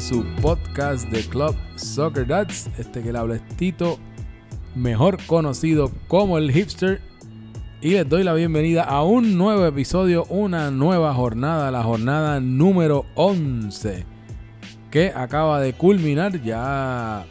[0.00, 2.70] su podcast de Club Soccer Dads.
[2.78, 3.40] Este que le habla
[4.74, 7.00] mejor conocido como el hipster.
[7.80, 13.04] Y les doy la bienvenida a un nuevo episodio, una nueva jornada, la jornada número
[13.16, 14.06] 11,
[14.90, 16.40] que acaba de culminar.
[16.42, 17.26] Ya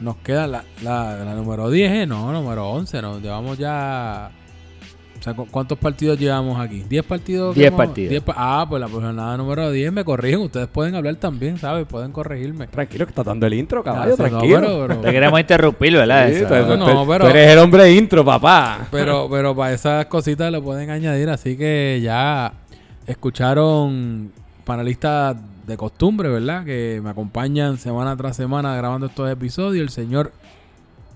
[0.00, 2.06] nos queda la, la, la número 10, ¿eh?
[2.06, 4.32] no, número 11, nos llevamos ya
[5.22, 6.82] o sea, ¿cu- ¿cuántos partidos llevamos aquí?
[6.90, 7.54] ¿10 partidos?
[7.54, 8.10] que 10 hemos- partidos.
[8.10, 10.40] 10 pa- ah, pues la jornada número 10 me corrigen.
[10.40, 11.86] Ustedes pueden hablar también, ¿sabes?
[11.86, 12.66] Pueden corregirme.
[12.66, 14.60] Tranquilo, que está dando el intro, caballo, no, tranquilo.
[14.60, 16.28] pero- pero- Te queremos interrumpir, ¿verdad?
[16.28, 16.46] Sí, Eso.
[16.48, 18.88] tú, No, pero- tú eres el hombre de intro, papá.
[18.90, 22.52] Pero, pero para esas cositas lo pueden añadir, así que ya
[23.06, 24.32] escucharon
[24.64, 26.64] panelistas de costumbre, ¿verdad?
[26.64, 29.82] Que me acompañan semana tras semana grabando estos episodios.
[29.82, 30.32] El señor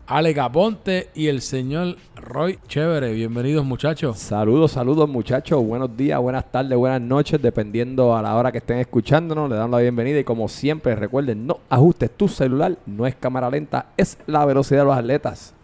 [0.09, 3.13] Ale Caponte y el señor Roy Chévere.
[3.13, 4.21] Bienvenidos, muchachos.
[4.21, 5.61] Saludos, saludos, muchachos.
[5.65, 9.51] Buenos días, buenas tardes, buenas noches, dependiendo a la hora que estén escuchándonos.
[9.51, 13.51] Le dan la bienvenida y como siempre, recuerden, no ajustes tu celular, no es cámara
[13.51, 15.55] lenta, es la velocidad de los atletas.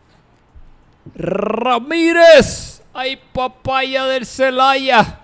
[1.15, 5.22] Ramírez, ay papaya del Celaya.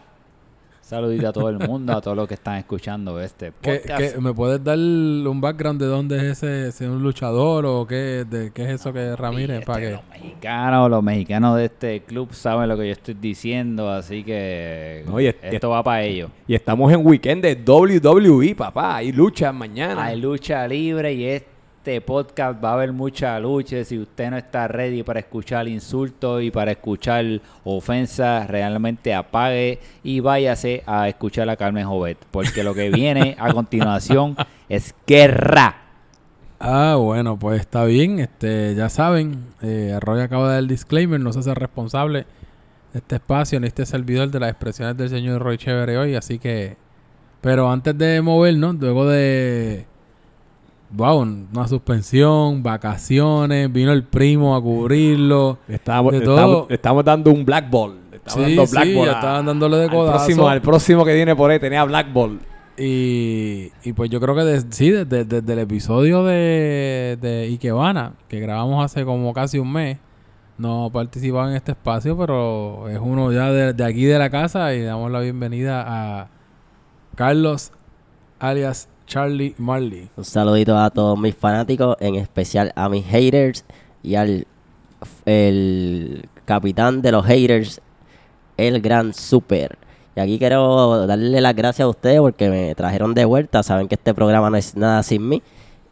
[0.89, 4.15] Saludito a todo el mundo, a todos los que están escuchando este ¿Qué- podcast.
[4.15, 7.87] qué- ¿Me puedes dar un background de dónde es ese, si es un luchador o
[7.87, 9.59] qué, de, qué es eso que Ramírez?
[9.59, 9.91] Este, para que...
[9.91, 15.05] Los mexicanos, los mexicanos de este club saben lo que yo estoy diciendo, así que
[15.07, 16.31] No, es- esto va para ellos.
[16.47, 18.97] Y estamos en weekend de WWE, papá.
[18.97, 20.05] Hay lucha mañana.
[20.05, 21.58] Hay lucha libre y este
[22.01, 23.83] podcast va a haber mucha lucha.
[23.85, 27.25] Si usted no está ready para escuchar insultos y para escuchar
[27.65, 32.19] ofensas, realmente apague y váyase a escuchar a Carmen Jovet.
[32.31, 34.37] Porque lo que viene a continuación
[34.69, 35.77] es guerra.
[36.61, 38.19] Ah, bueno, pues está bien.
[38.19, 42.27] Este, ya saben, eh, Roy acaba de dar el disclaimer, no se hace responsable
[42.93, 46.39] de este espacio ni este servidor de las expresiones del señor Roy Chévere hoy, así
[46.39, 46.77] que...
[47.41, 49.87] Pero antes de movernos, luego de...
[50.91, 55.59] Wow, una suspensión, vacaciones, vino el primo a cubrirlo.
[55.69, 56.67] Estamos, De estamos, todo.
[56.71, 57.99] estamos dando un black ball.
[58.13, 60.17] Estamos Sí, dando black sí, ball ya a- estaban dándole de al codazo.
[60.19, 62.41] próximo, al próximo que viene por ahí tenía black ball.
[62.79, 68.15] Y, y pues yo creo que des- sí, desde, desde el episodio de, de Ikebana,
[68.29, 69.99] que grabamos hace como casi un mes,
[70.57, 74.75] no participaba en este espacio, pero es uno ya de, de aquí de la casa
[74.75, 76.29] y damos la bienvenida a
[77.15, 77.73] Carlos,
[78.39, 80.09] alias Charlie Marley.
[80.17, 83.65] Un saludito a todos mis fanáticos, en especial a mis haters
[84.03, 84.47] y al
[85.25, 87.81] el capitán de los haters,
[88.57, 89.79] el gran super.
[90.15, 93.63] Y aquí quiero darle las gracias a ustedes porque me trajeron de vuelta.
[93.63, 95.43] Saben que este programa no es nada sin mí.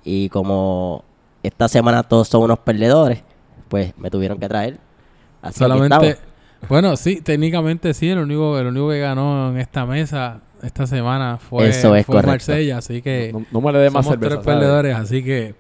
[0.05, 1.05] Y como
[1.43, 3.23] esta semana todos son unos perdedores,
[3.69, 4.79] pues me tuvieron que traer.
[5.43, 6.19] Así Solamente,
[6.69, 11.39] bueno, sí, técnicamente sí, el único, el único que ganó en esta mesa esta semana
[11.39, 12.23] fue, Eso es fue.
[12.23, 13.31] Marsella, así que...
[13.33, 14.37] No, no me le dé más Somos cerveza.
[14.37, 14.59] tres ¿sabes?
[14.61, 15.55] perdedores, así que...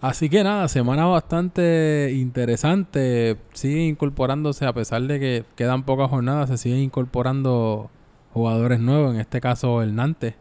[0.00, 3.36] Así que nada, semana bastante interesante.
[3.52, 7.90] Sigue incorporándose, a pesar de que quedan pocas jornadas, se siguen incorporando
[8.32, 9.14] jugadores nuevos.
[9.14, 10.34] En este caso, el Nantes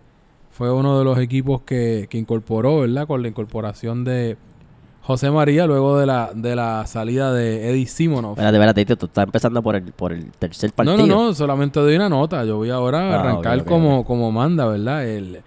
[0.51, 3.05] fue uno de los equipos que, que incorporó, ¿verdad?
[3.05, 4.37] Con la incorporación de
[5.09, 8.33] José María luego de la, de la salida de Eddie Simonov.
[8.33, 10.97] Espérate, espérate, Tito, tú estás empezando por el, por el tercer No, partido.
[11.07, 12.45] no, no, solamente doy una nota.
[12.45, 15.07] Yo voy ahora a Ah, arrancar como, como manda, ¿verdad?
[15.07, 15.41] El,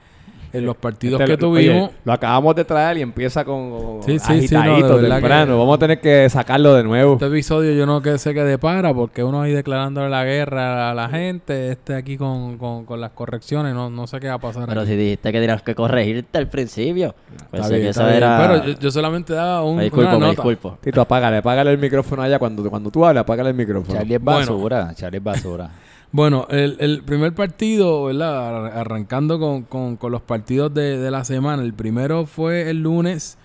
[0.52, 1.88] en los partidos Este que tuvimos.
[1.88, 5.16] oye, lo acabamos de traer y empieza con Sí, sí, sí, no, de agitadito verdad
[5.16, 5.52] temprano.
[5.54, 7.14] que- Vamos a tener que sacarlo de nuevo.
[7.14, 10.94] Este episodio yo no que sé que depara porque uno ahí declarándole la guerra a
[10.94, 14.38] la gente, este aquí con, con, con las correcciones, no, no sé qué va a
[14.38, 14.66] pasar.
[14.66, 14.90] Pero aquí.
[14.90, 17.14] si dijiste que tenías que corregirte al principio.
[17.52, 18.38] Bien, que está eso era...
[18.38, 20.30] Pero yo, yo solamente daba un, me disculpo, una me nota.
[20.32, 20.78] disculpo.
[20.80, 22.38] Tito, apágale, apágale el micrófono allá.
[22.38, 23.96] Cuando, cuando tú hables, apágale el micrófono.
[23.98, 24.38] Charlie es Bueno.
[24.40, 25.70] basura, Charlie es basura.
[26.12, 28.66] Bueno, el, el primer partido, ¿verdad?
[28.66, 31.62] Ar- Arrancando con, con, con los partidos de, de la semana.
[31.62, 33.38] El primero fue el lunes,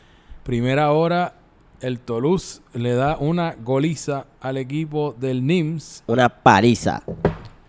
[0.44, 1.34] primera hora.
[1.80, 6.04] El Toulouse le da una goliza al equipo del NIMS.
[6.08, 7.04] Una paliza.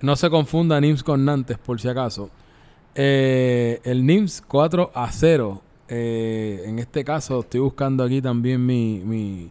[0.00, 2.30] No se confunda NIMS con Nantes, por si acaso.
[2.94, 5.62] Eh, el NIMS 4 a 0.
[5.90, 9.00] Eh, en este caso, estoy buscando aquí también mi.
[9.04, 9.50] mi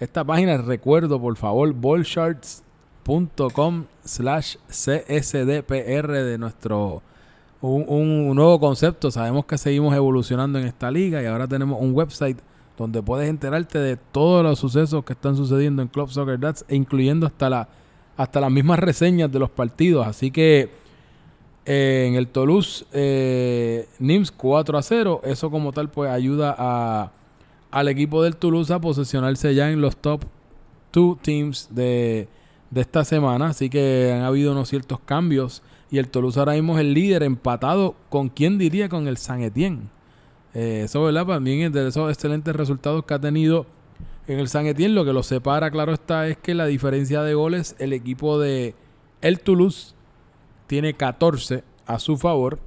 [0.00, 1.72] esta página, recuerdo, por favor,
[3.04, 7.02] ballsharts.com slash csdpr de nuestro.
[7.60, 9.10] Un, un nuevo concepto.
[9.10, 12.38] Sabemos que seguimos evolucionando en esta liga y ahora tenemos un website
[12.76, 16.74] donde puedes enterarte de todos los sucesos que están sucediendo en Club Soccer Dads, e
[16.74, 17.68] incluyendo hasta la
[18.16, 20.06] hasta las mismas reseñas de los partidos.
[20.06, 20.70] Así que
[21.64, 25.20] eh, en el Toulouse, eh, NIMS 4 a 0.
[25.24, 27.12] Eso como tal pues ayuda a,
[27.70, 30.22] al equipo del Toulouse a posicionarse ya en los top
[30.92, 32.28] 2 teams de,
[32.72, 33.48] de esta semana.
[33.48, 37.22] Así que han habido unos ciertos cambios Y el Toulouse ahora mismo es el líder
[37.22, 39.82] empatado con quién diría con el San Etienne.
[40.54, 41.26] Eh, eso, ¿verdad?
[41.26, 43.66] También es de esos excelentes resultados que ha tenido
[44.26, 44.94] en el San Etienne.
[44.94, 48.74] Lo que lo separa, claro está, es que la diferencia de goles, el equipo de
[49.20, 49.94] el Toulouse
[50.66, 52.58] tiene 14 a su favor.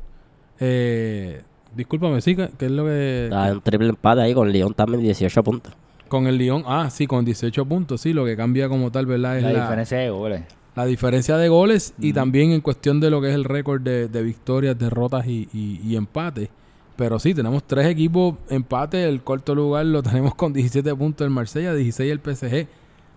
[0.60, 1.42] Eh,
[1.75, 3.25] discúlpame, sí, ¿qué es lo que...?
[3.25, 5.74] Está un triple empate ahí con Lyon también 18 puntos.
[6.16, 9.36] Con el Lyon, ah, sí, con 18 puntos, sí, lo que cambia como tal, ¿verdad?
[9.36, 10.44] Es La la, diferencia de goles.
[10.74, 14.08] la diferencia de goles y también en cuestión de lo que es el récord de,
[14.08, 16.48] de victorias, derrotas y, y, y empates.
[16.96, 19.04] Pero sí, tenemos tres equipos empate.
[19.04, 22.66] El cuarto lugar lo tenemos con 17 puntos el Marsella, 16 el PSG.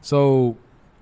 [0.00, 0.56] So,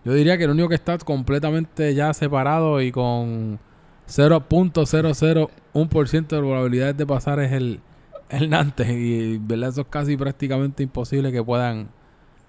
[0.05, 3.59] yo diría que el único que está completamente ya separado y con
[4.07, 7.81] 0.001% de probabilidades de pasar es el,
[8.31, 8.89] el Nantes.
[8.91, 9.71] Y ¿verdad?
[9.71, 11.89] eso es casi prácticamente imposible que puedan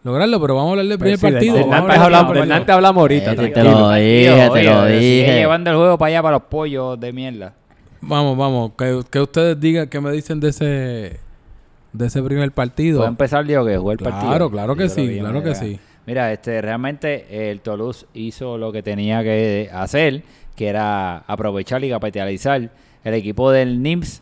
[0.04, 0.40] lograrlo.
[0.42, 1.56] Pero vamos a hablar del primer Pues sí, partido.
[1.58, 2.56] del Nantes hablamos, primer del partido.
[2.60, 5.34] Nantes hablamos ahorita, Eh, te lo dije, te lo Sigue dije.
[5.36, 7.54] llevando el juego para allá, para los pollos de mierda.
[8.02, 8.72] Vamos, vamos.
[8.78, 11.20] Que, que ustedes digan, que me dicen de ese
[11.94, 12.98] de ese primer partido.
[13.00, 14.28] ¿Puedo empezar, Diego, que jugó el partido?
[14.30, 15.80] Claro, claro que Yo sí, yo claro que sí.
[16.06, 20.22] Mira, este, realmente el Toulouse hizo lo que tenía que hacer,
[20.56, 22.70] que era aprovechar y capitalizar.
[23.04, 24.22] El equipo del NIMS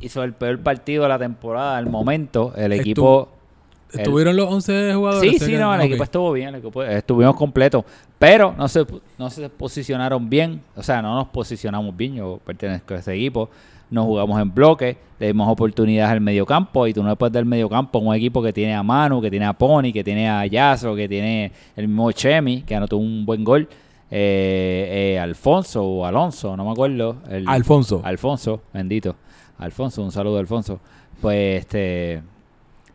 [0.00, 2.52] hizo el peor partido de la temporada al momento.
[2.56, 3.28] El Estu- equipo...
[3.92, 5.30] el- ¿Estuvieron los 11 jugadores?
[5.32, 7.84] Sí, sí, no, el equipo estuvo bien, el equipo, estuvimos completos,
[8.18, 8.84] pero no se,
[9.18, 13.48] no se posicionaron bien, o sea, no nos posicionamos bien, yo pertenezco a ese equipo,
[13.90, 17.44] no jugamos en bloque, le dimos oportunidades al mediocampo y tú no le puedes dar
[17.44, 20.44] mediocampo a un equipo que tiene a Manu, que tiene a Pony, que tiene a
[20.44, 23.68] Yaso, que tiene el mismo Chemi, que anotó un buen gol,
[24.10, 27.18] eh, eh, Alfonso o Alonso, no me acuerdo.
[27.30, 28.00] el- Alfonso.
[28.04, 29.14] Alfonso, bendito.
[29.58, 30.80] Alfonso, un saludo Alfonso.
[31.20, 32.22] Pues este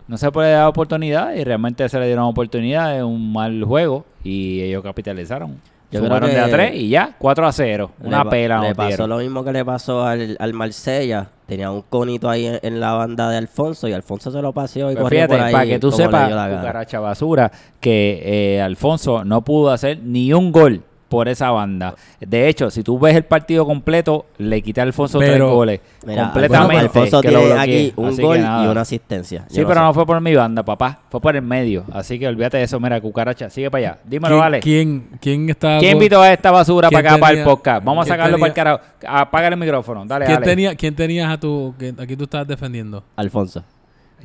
[0.07, 4.05] no se puede dar oportunidad y realmente se le dieron oportunidad de un mal juego
[4.23, 5.61] y ellos capitalizaron.
[5.91, 7.91] Yo Sumaron de a que 3 y ya, 4 a 0.
[8.01, 9.09] Una le, pela Le pasó dieron.
[9.09, 11.29] lo mismo que le pasó al, al Marsella.
[11.47, 14.91] Tenía un conito ahí en, en la banda de Alfonso y Alfonso se lo paseó
[14.91, 19.23] y Pero corrió fíjate, por ahí para que tú sepas, cucaracha basura, que eh, Alfonso
[19.25, 21.95] no pudo hacer ni un gol por esa banda.
[22.19, 25.81] De hecho, si tú ves el partido completo, le quité a Alfonso tres goles.
[26.05, 26.77] Mira, completamente.
[26.77, 29.39] Alfonso que lo tiene aquí un Así gol y una asistencia.
[29.49, 29.85] Yo Sí, no pero sé.
[29.87, 30.99] no fue por mi banda, papá.
[31.09, 31.83] Fue por el medio.
[31.91, 32.79] Así que olvídate de eso.
[32.79, 33.97] Mira, cucaracha, sigue para allá.
[34.05, 34.59] Dímelo, ¿Quién, vale.
[34.59, 37.83] ¿quién, quién está ¿Quién invitó a esta basura ¿Quién para acá, para el tenía- podcast?
[37.83, 38.81] Vamos a sacarlo para tenía- el carajo.
[39.07, 40.05] Apaga el micrófono.
[40.05, 40.45] Dale, ¿Quién, dale.
[40.45, 41.73] tenía, ¿Quién tenías a tu...
[41.97, 43.03] aquí tú estabas defendiendo?
[43.15, 43.63] Alfonso.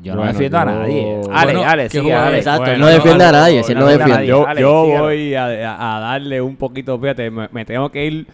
[0.03, 1.21] Yo no Bueno, defiendo a nadie.
[1.33, 2.27] Ale, Bueno, Ale, ¿qué sigue, jugador?
[2.29, 2.39] Ale.
[2.39, 4.43] Exacto, Bueno, no defiende no, a nadie, si él no no defiende a defiende.
[4.47, 4.61] nadie.
[4.61, 8.27] Yo, yo voy a, darle un poquito, fíjate, me, me tengo que ir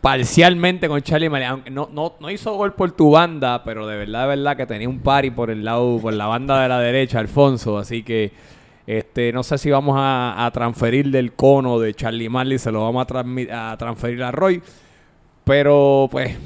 [0.00, 3.96] parcialmente con Charlie Male, aunque no, no, no hizo gol por tu banda, pero de
[3.96, 6.78] verdad, de verdad que tenía un party por el lado, por la banda de la
[6.80, 8.32] derecha, Alfonso, así que
[8.86, 12.82] este, no sé si vamos a, a transferir del cono de Charlie Marley, se lo
[12.84, 13.06] vamos
[13.50, 14.62] a, a transferir a Roy,
[15.44, 16.36] pero pues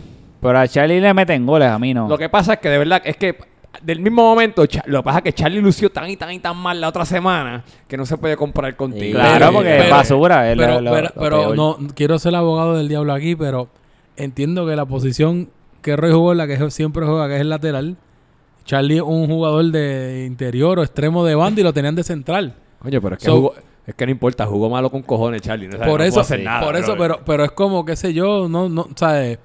[0.40, 2.08] Pero a Charlie le meten goles, a mí no.
[2.08, 3.36] lo que pasa es que de verdad es que
[3.82, 6.56] del mismo momento, lo que pasa es que Charlie lució tan y tan y tan
[6.56, 9.18] mal la otra semana que no se puede comparar contigo.
[9.18, 10.50] Claro, porque pero- es basura.
[10.52, 11.56] es Pero, lo- pero, lo pero peor.
[11.56, 13.68] no quiero ser abogado del diablo aquí, pero
[14.16, 15.48] entiendo que la posición
[15.80, 17.96] que Roy jugó, la que siempre juega, que es el lateral,
[18.64, 22.54] Charlie es un jugador de interior o extremo de banda y lo tenían de central.
[22.84, 23.54] Oye, pero es que, So- jugó-
[23.86, 25.66] es que no importa, jugó malo con cojones, Charlie.
[25.68, 26.98] No, por no eso, hacer nada, por eso, brother.
[27.16, 29.38] pero, pero es como, qué sé yo, no, no, ¿sabes?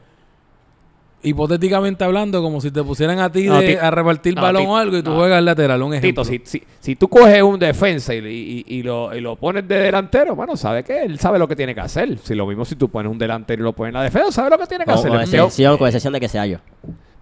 [1.28, 4.78] Hipotéticamente hablando, como si te pusieran a ti No, de- a repartir no, balón o
[4.78, 5.18] algo y tú no.
[5.18, 6.24] juegas lateral, un ejemplo.
[6.24, 9.68] Tito, si, si, si tú coges un defensa y, y- y lo, y lo pones
[9.68, 12.18] de delantero, bueno, sabe que él sabe lo que tiene que hacer.
[12.20, 14.50] Si lo mismo si tú pones un delantero y lo pones en la defensa, sabe
[14.52, 15.10] lo que tiene que hacer.
[15.12, 16.58] con excepción, con excepción de que sea yo.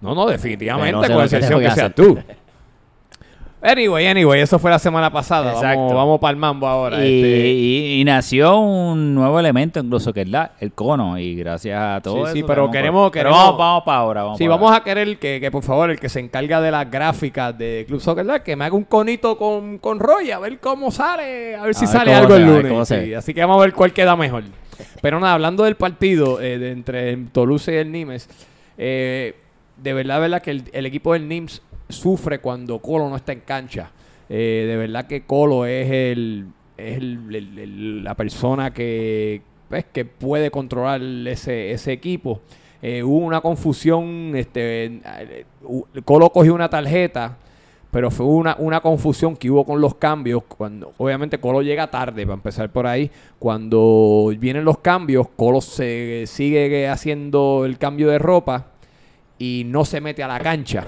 [0.02, 2.18] No, no, definitivamente, Pero no sé con excepción que que seas tú.
[3.66, 5.54] Anyway, anyway, eso fue la semana pasada.
[5.54, 5.80] Exacto.
[5.82, 6.98] Vamos, vamos para el mambo ahora.
[7.06, 7.50] Y, este.
[7.50, 11.18] y- y nació un nuevo elemento, incluso que es la, el cono.
[11.18, 14.24] Y gracias a todo Sí, sí, pero queremos- queremos- vamos, vamos para ahora.
[14.24, 14.78] Vamos Sí, vamos ahora.
[14.78, 18.02] a querer que, que, por favor, el que se encarga de las gráficas de Club
[18.02, 21.64] Soccer, Live, que me haga un conito con, con Roy, a ver cómo sale, a
[21.64, 22.88] ver si ver sale algo se el lunes.
[22.88, 24.44] Sí, así que vamos a ver cuál queda mejor.
[25.02, 28.30] Pero nada, hablando del partido eh, de entre Toulouse y el Nimes,
[28.78, 29.34] eh,
[29.78, 33.42] de verdad, verdad que el, el equipo del Nimes sufre cuando Colo no está en
[33.42, 33.92] cancha.
[34.30, 41.02] Eh, de verdad que Colo es el es la persona que pues, que puede controlar
[41.02, 42.42] ese, ese equipo.
[42.82, 45.46] Eh, hubo una confusión, este, eh,
[46.04, 47.38] Colo cogió una tarjeta,
[47.90, 50.44] pero fue una, una confusión que hubo con los cambios.
[50.44, 53.10] Cuando, obviamente Colo llega tarde, para empezar por ahí.
[53.40, 58.68] Cuando vienen los cambios, Colo se sigue haciendo el cambio de ropa
[59.40, 60.86] y no se mete a la cancha.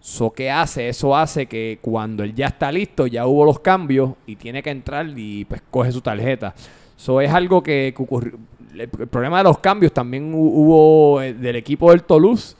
[0.00, 0.88] So, ¿Qué hace?
[0.88, 4.70] Eso hace que cuando él ya está listo, ya hubo los cambios y tiene que
[4.70, 6.54] entrar y pues coge su tarjeta.
[6.96, 8.38] Eso es algo que, ocurrió-
[8.76, 12.54] el, problema de los cambios también hu- hubo eh, del equipo del Toulouse.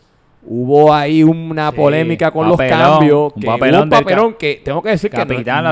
[0.51, 3.33] Hubo ahí una Sí, polémica con papelón, los cambios.
[3.37, 5.17] un papelón un papelón que tengo que decir que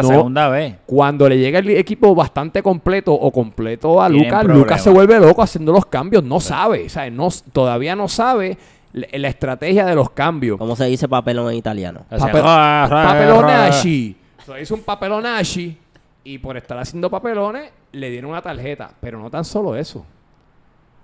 [0.03, 0.75] no- vez.
[0.85, 4.45] cuando le llega el equipo bastante completo o completo a Lucas.
[4.45, 6.23] Lucas se vuelve loco haciendo los cambios.
[6.25, 7.13] No sabe, ¿sabes?
[7.13, 8.59] No, todavía no sabe
[8.93, 10.59] la, la estrategia de los cambios.
[10.59, 12.01] ¿Cómo se dice papelón en italiano?
[12.11, 14.17] O sea, Papel- ra- Papelonashi.
[14.45, 15.77] So, hizo un papelonashi
[16.25, 18.91] y por estar haciendo papelones le dieron una tarjeta.
[19.01, 20.05] Pero no tan solo eso.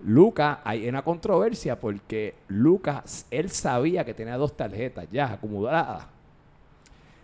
[0.04, 6.06] Lucas, hay una controversia porque Lucas, él sabía que tenía dos tarjetas ya acumuladas.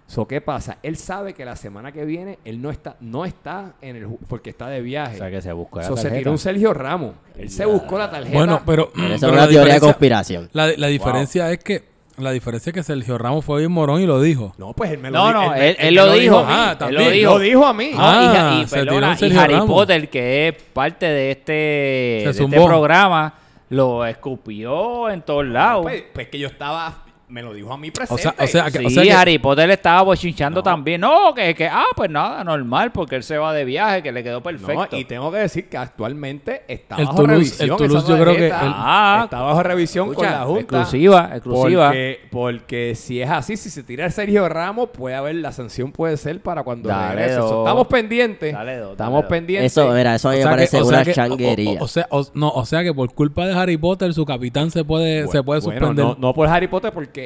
[0.08, 0.78] So, ¿Qué pasa?
[0.82, 4.48] Él sabe que la semana que viene él no está, no está en el porque
[4.50, 5.18] está de O viaje.
[5.18, 7.12] sea, que se buscó la So, se tiró un Sergio Ramos.
[7.36, 8.34] Él se buscó la tarjeta.
[8.36, 8.90] Bueno, pero.
[8.94, 10.48] Pero esa es una teoría de conspiración.
[10.54, 11.84] La, la diferencia es que.
[12.16, 14.52] La diferencia es que Sergio Ramos fue bien morón y lo dijo.
[14.58, 16.38] No, pues él me lo No, di- no, me- él, él me lo dijo.
[16.38, 16.48] a mí.
[16.52, 17.04] Ah, él también.
[17.04, 17.30] lo dijo.
[17.34, 17.90] Lo dijo a mí.
[17.92, 19.66] No, Ah, y, y, se perdona, y Harry Ramos.
[19.68, 23.34] Potter, que es parte de este, de este programa,
[23.68, 25.82] lo escupió en todos lados.
[25.82, 28.22] Pues, pues que yo estaba, me lo dijo a mí O presente.
[28.22, 31.00] sea, o sea, que, sí, o sea que- Harry Potter le estaba bochinchando también.
[31.00, 34.22] No, que, que, ah, pues nada, normal, porque él se va de viaje, que le
[34.22, 34.96] quedó No, perfecto.
[34.96, 37.70] y tengo que decir que actualmente está El bajo Toulouse- revisión.
[37.70, 40.60] el Toulouse yo creo que el- Ah, está bajo revisión Escucha, con la Junta.
[40.60, 41.86] Exclusiva, exclusiva.
[41.88, 45.92] Porque, porque si es así, si se tira el Sergio Ramos, puede haber, la sanción
[45.92, 47.40] puede ser para cuando Dale regrese.
[47.40, 48.52] Estamos pendientes.
[48.54, 49.72] Dale dos, dale estamos pendientes.
[49.72, 51.78] Eso, mira, eso a mí o me parece una changuería.
[51.82, 54.84] O, sea, o- no, o sea que por culpa de Harry Potter, su capitán se
[54.84, 56.04] puede, se puede Bueno, suspender.
[56.04, 57.17] no, no por Harry Potter, porque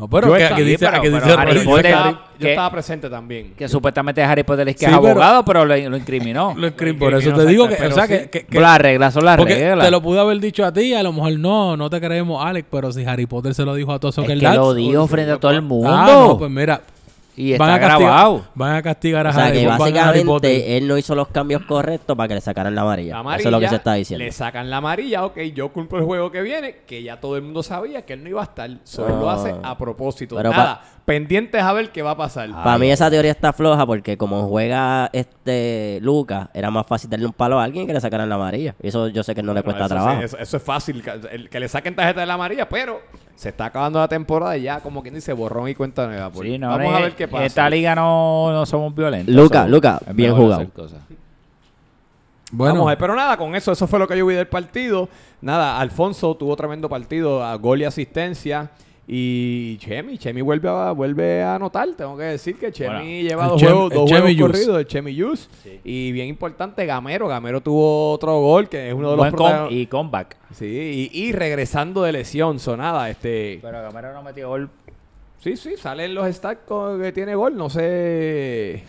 [0.00, 2.18] No, pero Yo que, estaba- dice, pero- que pero dice Harry yo, Potter- estaba, yo
[2.38, 3.52] que- estaba presente también.
[3.54, 6.54] que supuestamente Harry Potter es que Sí, es abogado, pero lo, lo incriminó.
[6.56, 8.08] lo Lo por eso te incriminó, digo que, o sea, sí.
[8.14, 9.84] que, que- que- Pero las reglas son las porque reglas.
[9.84, 12.66] te lo pudo haber dicho a ti, a lo mejor no, no te creemos, Alex,
[12.70, 15.32] pero si Harry Potter se lo dijo a todos es esos que lo dijo frente
[15.32, 15.90] a todo el mundo.
[15.92, 16.80] Ah, no, pues mira,
[17.36, 18.44] y van está a, castigar, grabado.
[18.54, 21.28] van a castigar a O sea, Harry, que van a básicamente él no hizo los
[21.28, 23.14] cambios correctos para que le sacaran la amarilla.
[23.14, 24.24] La amarilla, Eso es lo que se está diciendo.
[24.24, 27.42] Le sacan la amarilla, ok, yo culpo el juego que viene, que ya todo el
[27.42, 28.70] mundo sabía que él no iba a estar.
[28.84, 30.36] Solo lo hace a propósito.
[30.36, 32.48] Pero Nada, pendientes a ver qué va a pasar.
[32.52, 37.26] Para mí esa teoría está floja porque como juega este Lucas, era más fácil darle
[37.26, 38.76] un palo a alguien que le sacaran la amarilla.
[38.80, 40.20] Y eso yo sé que no le cuesta eso, trabajo.
[40.20, 43.00] sí, eso, eso es fácil, que, le saquen tarjeta de la amarilla, pero
[43.34, 46.30] se está acabando la temporada y ya, como quien dice, borrón y cuenta nueva.
[46.30, 47.44] Pues Sí, no, Vamos no, a ver qué En pasa.
[47.44, 49.34] esta liga no, no somos violentos.
[49.34, 50.64] Luca, so, Luca, es bien jugado.
[52.52, 54.46] Bueno, Vamos a ver, pero nada, con eso, eso fue lo que yo vi del
[54.46, 55.08] partido.
[55.40, 58.70] Nada, Alfonso tuvo tremendo partido, a gol y asistencia.
[59.12, 61.88] Y Chemi, Chemi vuelve a, vuelve a anotar.
[61.96, 64.86] Tengo que decir que Chemi Bueno, lleva dos Chem- juegos, dos Chemi juegos corridos, el
[64.86, 65.50] Chemi Yus.
[65.82, 67.26] Y bien importante, Gamero.
[67.26, 70.36] Gamero tuvo otro gol, que es uno de los Buen com- protagon- y comeback.
[70.54, 73.10] Sí, y, y regresando de lesión, sonada.
[73.10, 74.70] Este, Pero Gamero no metió gol.
[75.40, 76.60] sí, sí, sale en los stats
[77.02, 77.56] que tiene gol.
[77.56, 78.84] No sé.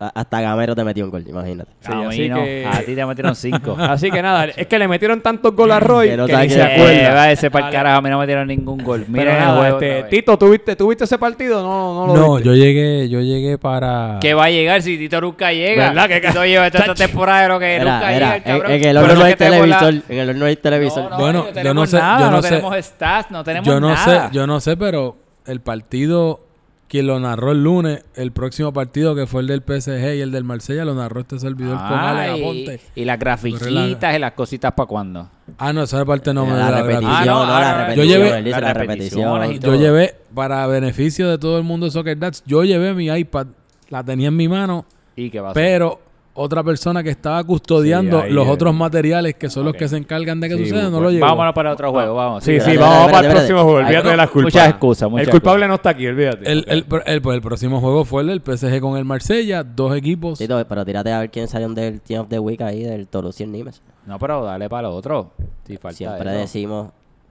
[0.00, 1.72] Hasta Gamero te metió un gol, imagínate.
[1.80, 2.36] Sí, a mí así no.
[2.36, 3.76] que- A ti te metieron cinco.
[3.80, 6.50] Así que nada, es que le metieron tantos goles a Roy Que no que ni
[6.50, 6.92] se acuerda.
[7.10, 9.04] Eh, va ese para el carajo, a mí no me metieron ningún gol.
[9.12, 9.80] El nada, juego.
[9.80, 10.02] este.
[10.04, 11.62] Tito, ¿tuviste, ¿tuviste ese partido?
[11.64, 12.48] No, no lo no, viste.
[12.48, 14.18] yo llegué, yo llegué para...
[14.20, 15.88] ¿Qué va a llegar si Tito nunca llega?
[15.88, 18.42] ¿Verdad que Tito lleva esta temporada de lo que Era, nunca era, llega el en,
[18.60, 18.70] cabrón.
[18.72, 19.94] en el horno no hay que la- televisor.
[20.08, 21.02] En el horno no hay televisor.
[21.04, 23.30] No, no, Bueno, no yo tenemos no sé- nada, yo no, no sé- tenemos stats,
[23.32, 24.28] no tenemos yo no nada.
[24.28, 26.40] sé, yo no sé, pero el partido
[26.88, 30.32] quien lo narró el lunes, el próximo partido que fue el del PSG y el
[30.32, 32.80] del Marsella, lo narró este servidor con Ah, Ale y, Aponte.
[32.94, 35.28] y las grafiquitas y las cositas para cuándo.
[35.58, 37.20] Ah, no, esa parte no me la da la repetición, gracia.
[37.32, 38.06] Ah, no, no, ah, la no, repetición.
[38.08, 39.52] yo llevé- la repetición.
[39.52, 43.06] y Yo llevé, para beneficio de todo el mundo de Soccer Dads, yo llevé mi
[43.08, 43.48] iPad,
[43.90, 44.84] la tenía en mi mano,
[45.16, 45.54] ¿Y qué pasó?
[45.54, 46.00] pero
[46.40, 50.40] otra persona que estaba custodiando Sí, los otros materiales que son los que se encargan
[50.40, 51.26] de que Sí, suceda, no bueno, lo llevó.
[51.26, 52.44] Vámonos para otro juego, vamos.
[52.44, 53.78] Sí, sí, sí, vamos para el próximo juego.
[53.78, 54.54] Olvídate no, de las culpas.
[54.54, 56.50] muchas excusas, muchas El culpable no está aquí, olvídate.
[56.50, 59.94] El, el, el- pues el próximo juego fue el del PSG con el Marsella, dos
[59.96, 60.38] equipos.
[60.38, 63.40] Tito, pero tírate a ver quién salió del Team of the Week ahí, del Toulouse
[63.42, 63.82] y el Nimes.
[64.06, 65.32] No, pero dale para lo otro.
[65.66, 66.38] Si falta Siempre eso.
[66.40, 66.88] decimos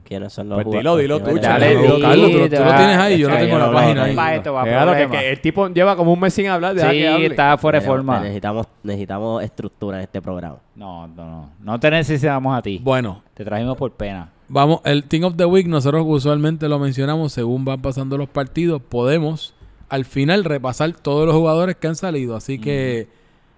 [0.08, 1.04] quiénes son los Pues jugadores.
[1.06, 1.60] dilo, dilo tú, Dale, chaval.
[1.62, 4.16] Dale, Carlos, tú lo- tú lo da- tienes ahí, yo no tengo la página ahí.
[5.26, 6.76] el tipo lleva como un mes sin hablar.
[6.76, 8.20] que Sí, está fuera de forma.
[8.20, 10.58] Necesitamos, necesitamos estructura en este programa.
[10.76, 11.50] No, no, no.
[11.62, 12.80] No te necesitamos a ti.
[12.84, 14.30] Bueno, Te trajimos por pena.
[14.48, 18.82] vamos, el Team of the Week, nosotros usualmente lo mencionamos según van pasando los partidos,
[18.82, 19.54] podemos
[19.90, 23.08] al final repasar todos los jugadores que han salido, así que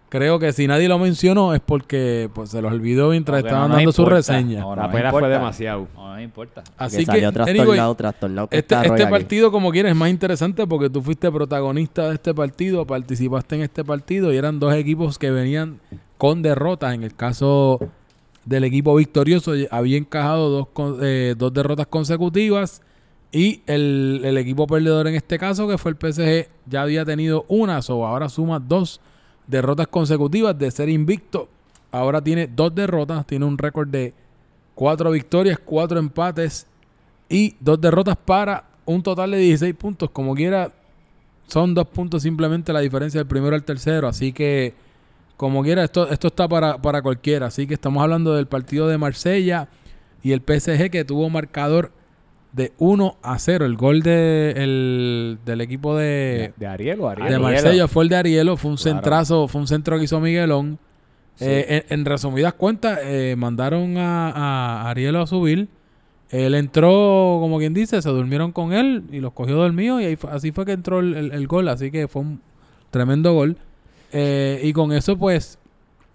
[0.10, 3.70] creo que si nadie lo mencionó es porque pues se los olvidó mientras Porque estaban
[3.70, 4.60] no dando su reseña.
[4.62, 5.88] No, no La nos pena fue demasiado.
[5.96, 6.64] No nos importa.
[6.78, 8.48] Así que que, salió anyway, trastornado, trastornado.
[8.50, 9.12] que Este, este aquí.
[9.12, 13.62] partido, como quieres, es más interesante porque tú fuiste protagonista de este partido, participaste en
[13.62, 15.80] este partido y eran dos equipos que venían
[16.18, 16.94] con derrotas.
[16.94, 17.80] En el caso
[18.46, 22.82] del equipo victorioso, había encajado dos, con- eh, dos derrotas consecutivas
[23.32, 27.46] y el, el equipo perdedor en este caso, que fue el PSG, ya había tenido
[27.48, 29.00] una, o ahora suma dos
[29.50, 31.50] derrotas consecutivas de ser invicto
[31.92, 34.14] ahora tiene dos derrotas, tiene un récord de
[34.76, 36.68] cuatro victorias, cuatro empates
[37.28, 40.10] y dos derrotas para un total de 16 puntos.
[40.12, 40.72] Como quiera,
[41.48, 44.08] son dos puntos simplemente la diferencia del primero al tercero.
[44.08, 44.74] Así que,
[45.38, 47.48] como quiera, esto, esto está para, para cualquiera.
[47.48, 49.68] Así que estamos hablando del partido de Marsella
[50.24, 51.92] y el PSG que tuvo marcador
[52.52, 53.66] de 1 a 0.
[53.66, 57.30] El gol de, el- del equipo de, ¿De Ariel o Ariel?
[57.30, 57.50] de Arielo.
[57.52, 58.58] Marsella fue el de Arielo.
[58.58, 58.96] Fue un Claro.
[58.98, 60.80] centrazo, fue un centro que hizo Miguelón.
[61.36, 61.46] Sí.
[61.48, 65.68] Eh, en, en resumidas cuentas, eh, mandaron a, a Arielo a subir.
[66.32, 70.16] Él entró, como quien dice, se durmieron con él y los cogió dormidos y ahí
[70.16, 71.68] fue- así fue que entró el, el- el gol.
[71.70, 72.42] Así que fue un
[72.92, 73.58] tremendo gol.
[74.12, 75.60] Eh, y con eso, pues,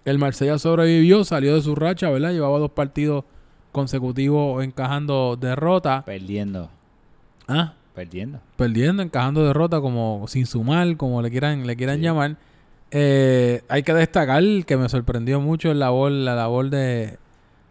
[0.04, 2.32] el Marsella sobrevivió, salió de su racha, ¿verdad?
[2.32, 3.24] Llevaba dos partidos
[3.74, 6.02] consecutivos encajando derrota.
[6.06, 6.70] Perdiendo.
[7.48, 8.40] Ah, Perdiendo.
[8.56, 12.02] perdiendo, encajando derrota como sin sumar, como le quieran, le quieran Sí.
[12.02, 12.36] llamar.
[12.90, 17.18] Eh, hay que destacar que me sorprendió mucho la labor, la labor de,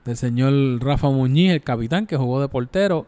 [0.05, 3.07] del señor Rafa Muñiz, el capitán que jugó de portero.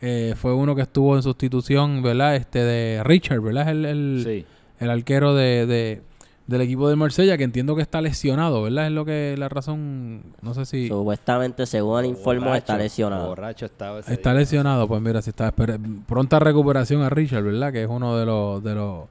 [0.00, 2.34] Eh, fue uno que estuvo en sustitución, ¿verdad?
[2.36, 3.68] Este de Richard, ¿verdad?
[3.68, 4.44] El, el, Sí.
[4.80, 6.02] el arquero de, de-
[6.46, 8.86] del equipo de Marsella, que entiendo que está lesionado, ¿verdad?
[8.86, 13.28] Es lo que la razón, no sé si Supuestamente, según informó, está Borracho, lesionado.
[13.28, 14.40] Borracho estaba ese está día.
[14.40, 14.86] lesionado.
[14.86, 17.72] Pues mira, si está pronta recuperación a Richard, ¿verdad?
[17.72, 19.04] Que es uno de los de los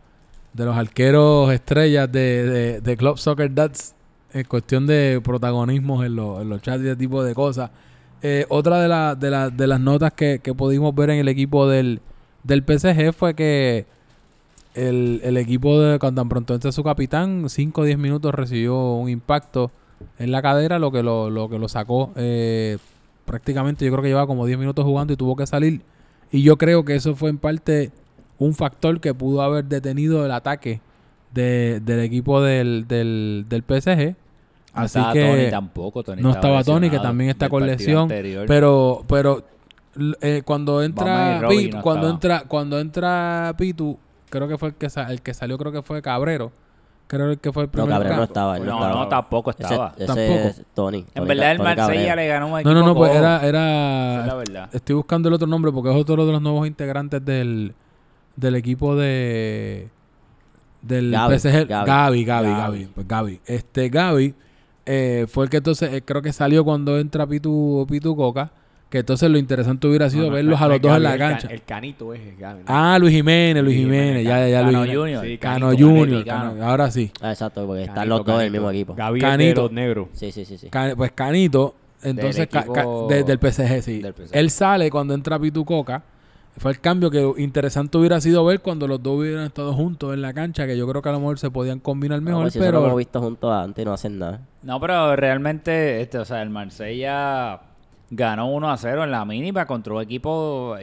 [0.54, 3.96] de los arqueros estrellas de, de, de Club Soccer Dads
[4.34, 7.72] en cuestión de protagonismos en, los- en los chats y ese tipo de cosas.
[8.22, 11.28] Eh, otra de, la- de, la- de las notas que, que pudimos ver en el
[11.28, 12.00] equipo del,
[12.44, 13.88] del PSG fue que
[14.76, 18.94] el, el equipo de cuando tan pronto entra su capitán, 5 o 10 minutos recibió
[18.96, 19.72] un impacto
[20.20, 22.78] en la cadera, lo que lo, lo que lo sacó eh,
[23.26, 25.82] prácticamente, yo creo que llevaba como 10 minutos jugando y tuvo que salir.
[26.32, 27.92] Y yo creo que eso fue en parte
[28.40, 30.82] un factor que pudo haber detenido el ataque
[31.34, 34.16] de- del equipo del, del, del PSG.
[34.76, 36.04] No Así estaba que Tony tampoco.
[36.04, 38.46] Tony no estaba Tony, que también está con lesión, anterior.
[38.48, 39.44] pero pero
[40.22, 41.48] eh, cuando entra no
[41.84, 42.10] cuando estaba.
[42.10, 43.98] entra cuando entra Pitu,
[44.38, 46.52] creo que fue el que sa- el que salió creo que fue Cabrero.
[47.08, 48.58] Creo que fue el No, primer no ca- estaba.
[48.58, 48.94] él no, estaba.
[49.04, 49.94] no, tampoco Ese, estaba.
[49.98, 50.40] ese Tampoco.
[50.48, 51.06] es Tony.
[51.14, 53.54] en verdad, el Marsella le ganó un equipo No, no, no, pues era Esa es
[53.54, 54.70] la era verdad.
[54.72, 57.74] estoy buscando el otro nombre porque es otro de los nuevos integrantes del
[58.36, 59.90] del equipo de
[60.82, 61.86] del Gaby, PSG Gaby.
[61.88, 62.62] Gaby Gaby Gaby.
[62.62, 63.42] Gaby, pues Gaby.
[63.46, 64.34] Este Gaby
[64.86, 68.52] eh, fue el que entonces eh, creo que salió cuando entra Pitu Pitu Coca,
[68.94, 71.14] que entonces lo interesante hubiera sido No, no, verlos no a los dos en la
[71.14, 71.48] el ca- cancha.
[71.50, 72.60] El canito es Gaby.
[72.60, 72.66] ¿no?
[72.68, 74.96] Ah, Luis Jiménez, Luis Jiménez, ya, ya, ya, Cano Luis.
[74.96, 75.26] Junior.
[75.26, 76.24] Sí, Cano Junior.
[76.24, 77.12] Cano- ahora sí.
[77.20, 78.52] Ah, exacto, porque están los dos en el Canito.
[78.52, 78.94] mismo equipo.
[78.94, 79.62] Gaby Canito.
[79.64, 80.08] los negros.
[80.14, 80.60] Sí, sí, sí.
[80.60, 80.70] sí.
[80.96, 84.00] Pues Canito, entonces ca- ca- equipo- de- del PSG, sí.
[84.00, 84.38] del PSG.
[84.38, 86.04] Él sale cuando entra Pitu Coca.
[86.56, 90.22] Fue el cambio que interesante hubiera sido ver cuando los dos hubieran estado juntos en
[90.22, 92.54] la cancha, que yo creo que a lo mejor se podían combinar No, mejor, pues
[92.54, 94.40] si eso lo pero hemos visto juntos antes y no hacen nada.
[94.62, 97.60] No, pero realmente, este, o sea, el Marsella
[98.16, 100.76] ganó 1 a 0 en la mínima contra un equipo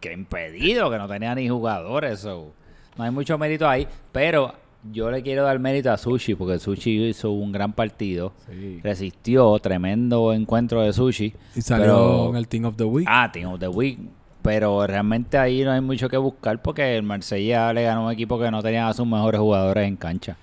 [0.00, 2.20] que impedido, que no tenía ni jugadores.
[2.20, 2.52] so,
[2.96, 4.52] no hay mucho mérito ahí, pero
[4.90, 8.32] yo le quiero dar mérito a Sushi, porque Sushi hizo un gran partido.
[8.50, 8.80] Sí.
[8.82, 11.32] Resistió, tremendo encuentro de Sushi.
[11.54, 13.06] y salió pero- en el Team of the Week.
[13.08, 13.98] Ah, Team of the Week.
[14.42, 18.12] Pero realmente ahí no hay mucho que buscar porque el Marsella le ganó a un
[18.12, 20.36] equipo que no tenía a sus mejores jugadores en cancha.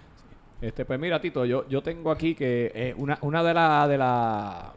[0.62, 3.98] Este, pues mira, Tito, yo, yo tengo aquí que eh, una, una de, la, de,
[3.98, 4.74] la-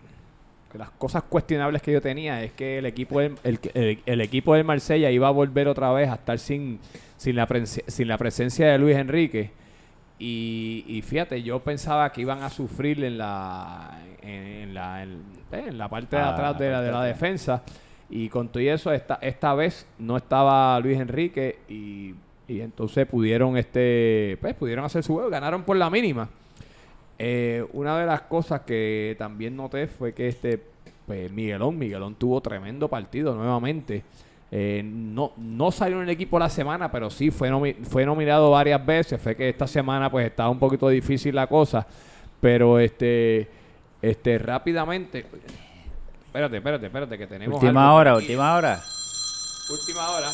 [0.73, 4.21] de las cosas cuestionables que yo tenía es que el equipo del, el, el- el
[4.21, 6.79] equipo del Marsella iba a volver otra vez a estar sin,
[7.17, 9.51] sin, la, prense- sin la presencia de Luis Enrique.
[10.19, 15.11] Y, y fíjate, yo pensaba que iban a sufrir en la, en, en la, en,
[15.51, 17.63] eh, en la parte de Ah, atrás de la, de la defensa.
[18.09, 22.15] Y con todo y eso, esta, esta vez no estaba Luis Enrique y,
[22.47, 26.29] y entonces pudieron este pues pudieron hacer su juego, ganaron por la mínima.
[27.25, 30.61] Eh, una de las cosas que también noté fue que este
[31.07, 34.03] pues Miguelón, Miguelón tuvo tremendo partido nuevamente.
[34.51, 38.51] Eh, no, no salió en el equipo la semana, pero sí fue, nomi- fue nominado
[38.51, 39.21] varias veces.
[39.21, 41.87] Fue que esta semana pues estaba un poquito difícil la cosa.
[42.41, 43.49] Pero este,
[44.01, 45.25] este rápidamente.
[46.27, 47.55] Espérate, espérate, espérate, que tenemos.
[47.63, 48.81] Última algo hora, última hora.
[49.71, 50.29] Última hora.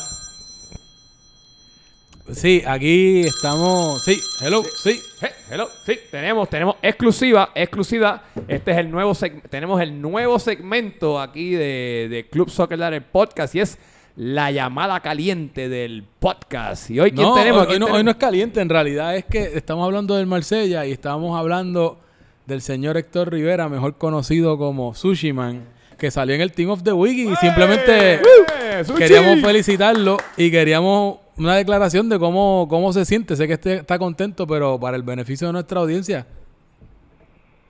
[2.33, 4.03] Sí, aquí estamos.
[4.03, 4.99] Sí, hello, sí.
[5.19, 8.23] Hey, hello, sí, tenemos, tenemos exclusiva, exclusiva.
[8.47, 9.13] Este es el nuevo
[9.49, 13.77] tenemos el nuevo segmento aquí de, de Club Soccer Dad, el podcast y es
[14.15, 16.91] la llamada caliente del podcast.
[16.91, 19.15] Y hoy quién No, tenemos, hoy, ¿Quién hoy no, hoy no es caliente, en realidad
[19.15, 21.99] es que estamos hablando del Marsella y estamos hablando
[22.45, 25.63] del señor Héctor Rivera, mejor conocido como Sushi Man,
[25.97, 28.99] que salió en el Team of the Week y simplemente ¡Eh, Sushi!
[28.99, 33.35] queríamos felicitarlo y queríamos una declaración de cómo, cómo se siente.
[33.35, 36.27] Sé que este está contento, pero para el beneficio de nuestra audiencia.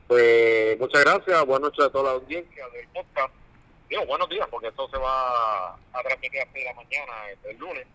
[0.08, 3.34] Pues muchas gracias, buenas noches a toda la audiencia del podcast.
[3.88, 7.58] Digo, buenos días, porque esto se va a transmitir a de la mañana el, el
[7.58, 7.86] lunes.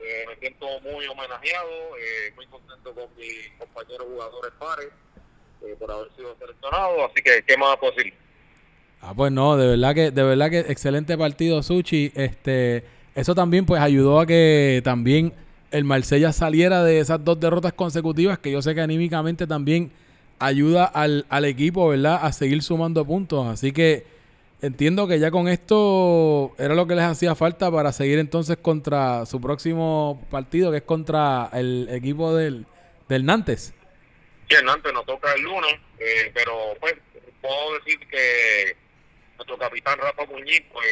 [0.00, 4.88] Eh, me siento muy homenajeado, eh, muy contento con mis compañeros jugadores pares
[5.62, 8.14] eh, por haber sido seleccionado, así que, ¿qué más decir?
[9.00, 12.12] Ah, pues no, de verdad que, de verdad que excelente partido, Suchi.
[12.14, 12.84] Este,
[13.18, 15.32] eso también pues ayudó a que también
[15.72, 19.90] el Marsella saliera de esas dos derrotas consecutivas, que yo sé que anímicamente también
[20.38, 22.20] ayuda al, al equipo, ¿verdad?
[22.22, 23.44] A seguir sumando puntos.
[23.48, 24.06] Así que
[24.62, 29.26] entiendo que ya con esto era lo que les hacía falta para seguir entonces contra
[29.26, 32.66] su próximo partido, que es contra el equipo del,
[33.08, 33.74] del Nantes.
[34.48, 36.94] Sí, Hernández nos toca el lunes, eh, pero pues
[37.42, 38.76] puedo decir que
[39.38, 40.86] nuestro capitán Rafa Muñiz, pues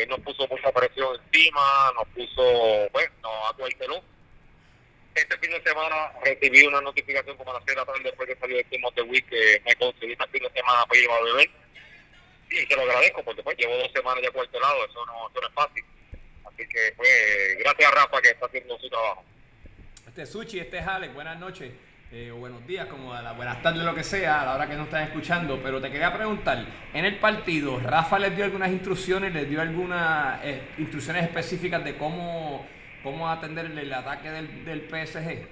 [0.00, 4.02] él nos puso mucha presión encima, nos puso, pues, nos acuarteló.
[5.14, 8.28] Este fin de semana recibí una notificación como a las 6 de la tarde después
[8.28, 8.82] que salió el Team
[9.28, 11.50] que me conseguí este fin de semana para ir a beber.
[12.50, 15.48] Y se lo agradezco porque pues llevo dos semanas ya cuartelado, eso no, eso no
[15.48, 15.84] es fácil.
[16.44, 19.24] Así que pues gracias a Rafa que está haciendo su trabajo.
[20.08, 21.72] Este es Suchi, este es Alex, buenas noches.
[22.12, 24.74] Eh, buenos días, como a la, buenas tardes, lo que sea, a la hora que
[24.74, 25.60] nos están escuchando.
[25.62, 30.44] Pero te quería preguntar, en el partido, ¿Rafa les dio algunas instrucciones, les dio algunas
[30.44, 32.66] eh, instrucciones específicas de cómo,
[33.02, 35.48] cómo atender el, ataque del, del PSG?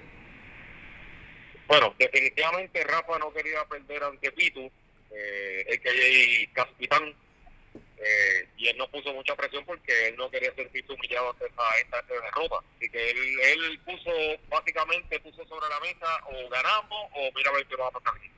[1.66, 4.70] Bueno, definitivamente Rafa no quería perder ante Pitu,
[5.12, 7.14] eh, el que es capitán,
[8.02, 11.62] eh, y él no puso mucha presión porque él no quería sentirse humillado ante esta,
[11.82, 12.56] esta, derrota.
[12.76, 14.10] Así que él, él puso,
[14.48, 18.14] básicamente puso sobre la mesa o ganamos o mira a ver qué va a pasar
[18.16, 18.30] aquí.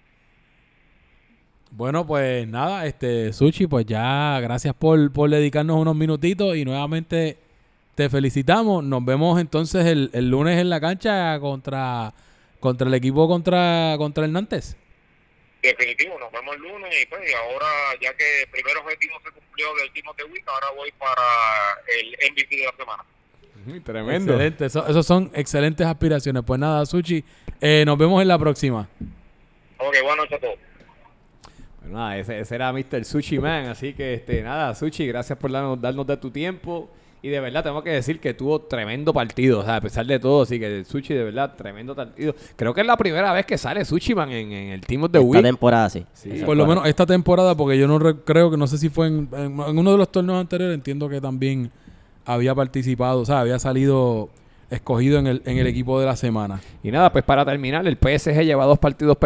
[1.70, 7.38] Bueno, pues nada, este Suchi, pues ya gracias por, por dedicarnos unos minutitos y nuevamente
[7.94, 8.83] te felicitamos.
[8.83, 12.12] Nos vemos entonces el, el lunes en la cancha contra
[12.59, 14.77] contra el equipo contra contra el Nantes.
[15.62, 17.66] Definitivo, nos vemos el lunes y pues y ahora
[18.01, 21.22] ya que el primer objetivo se cumplió del Team the Week, ahora voy para
[21.87, 23.05] el MVP de la semana.
[23.85, 24.33] Tremendo.
[24.33, 26.42] Excelente, eso, esos son excelentes aspiraciones.
[26.44, 27.22] Pues nada, Suchi,
[27.61, 28.88] eh, nos vemos en la próxima.
[29.79, 30.59] Ok, buenas noches a todos.
[31.81, 33.05] Bueno, nada, ese, ese era Mr.
[33.05, 36.90] Sushi Man, así que este, nada, Sushi, gracias por darnos, darnos de tu tiempo.
[37.25, 40.19] Y de verdad tengo que decir que tuvo tremendo partido, o sea, a pesar de
[40.19, 42.35] todo, así que Sushi de verdad, tremendo partido.
[42.57, 45.13] Creo que es la primera vez que sale Sushi Man en, en el Team of
[45.13, 45.43] the Esta Week.
[45.43, 46.05] temporada sí.
[46.45, 49.07] Por lo menos esta temporada, porque yo no re- creo que no sé si fue
[49.07, 51.71] en, en- en uno de los torneos anteriores, entiendo que también
[52.25, 54.29] había participado, o sea, había salido
[54.71, 56.61] escogido en el, en el equipo de la semana.
[56.83, 59.17] Y nada, pues para terminar, el PSG lleva dos partidos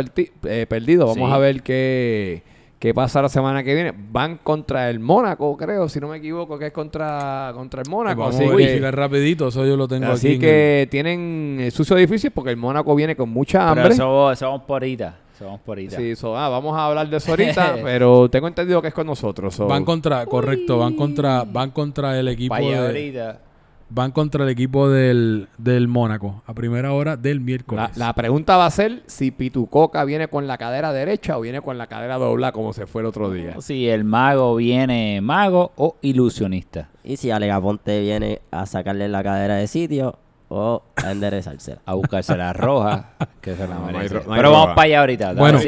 [0.45, 1.09] eh, perdidos.
[1.15, 1.35] Vamos Sí.
[1.35, 2.43] a ver qué,
[2.79, 3.93] qué pasa la semana que viene.
[3.97, 8.21] Van contra el Mónaco, creo, si no me equivoco, que es contra, contra el Mónaco.
[8.21, 10.35] Vamos así a que- rapidito, eso yo lo tengo Así aquí.
[10.37, 13.95] en que tienen eh, sucio difícil porque el Mónaco viene con mucha Pero hambre.
[13.95, 15.17] eso, eso vamos por ahorita.
[15.35, 15.97] Eso vamos por ahorita.
[15.97, 19.07] Sí, so, ah, vamos a hablar de eso ahorita, pero tengo entendido que es con
[19.07, 19.55] nosotros.
[19.55, 23.41] so- el- van contra, correcto, van contra, van contra el equipo Vaya de, ahorita.
[23.89, 27.97] Van contra el equipo del, del Mónaco a primera hora del la, miércoles.
[27.97, 31.79] la pregunta va a ser si Pitucoca viene con la cadera derecha o viene con
[31.79, 33.57] la cadera dobla como se fue el otro día.
[33.61, 36.89] Si el mago viene mago o ilusionista.
[37.05, 40.19] Y si Alegaponte viene a sacarle la cadera de sitio
[40.49, 41.79] o a enderezársela.
[41.85, 43.07] A buscarse la roja,
[43.41, 44.15] que se la No, no hay merece.
[44.15, 44.75] ro- no hay Pero vamos roja.
[44.77, 45.33] para allá ahorita.
[45.35, 45.59] Bueno.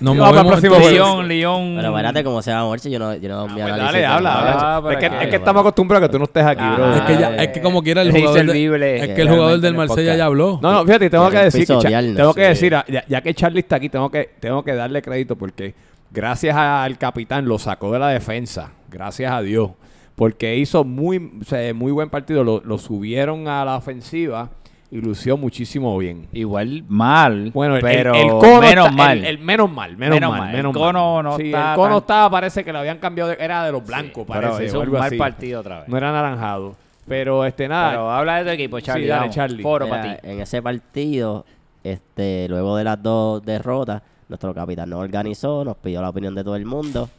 [0.00, 0.62] Nos movemos.
[0.62, 1.72] León, León.
[1.76, 3.86] Pero espérate cómo se va a yo no, yo no mi Pues análisis.
[3.92, 4.88] dale, habla, Ah, habla.
[4.88, 6.94] pero es que, es que estamos acostumbrados a que tú no estés aquí, Ah, bro.
[6.94, 9.28] es, que ya, es que como quiera el es jugador, de, es eh, que el
[9.30, 10.58] jugador del Marsella ya habló.
[10.60, 13.60] No, no, fíjate, tengo que decir, que tengo que decir, ah, ya, ya que Charlie
[13.60, 15.74] está aquí, tengo que, tengo que darle crédito porque
[16.10, 19.70] gracias al capitán lo sacó de la defensa, gracias a Dios,
[20.16, 24.50] porque hizo muy, o sea, muy buen partido, lo, lo subieron a la ofensiva
[24.90, 26.28] y lució muchísimo bien.
[26.32, 29.18] Igual mal, Bueno, el, pero el, el cono menos está- mal.
[29.18, 30.52] el- el menos mal, menos, Menos mal, mal.
[30.52, 31.24] menos El cono mal.
[31.24, 33.72] no Sí, está el cono tan- estaba, parece que lo habían cambiado, de- era de
[33.72, 35.16] los blancos, pero parece, hizo un mal así.
[35.16, 35.88] partido otra vez.
[35.88, 36.76] No era naranjado.
[37.08, 39.06] Pero este nada, Pero habla de tu equipo, Charlie.
[39.08, 39.34] dale, vamos.
[39.34, 39.62] Charlie.
[39.62, 40.26] Foro Mira, para ti.
[40.28, 41.44] En ese partido,
[41.82, 46.42] este, luego de las dos derrotas, nuestro capitán nos organizó, nos pidió la opinión de
[46.44, 47.10] todo el mundo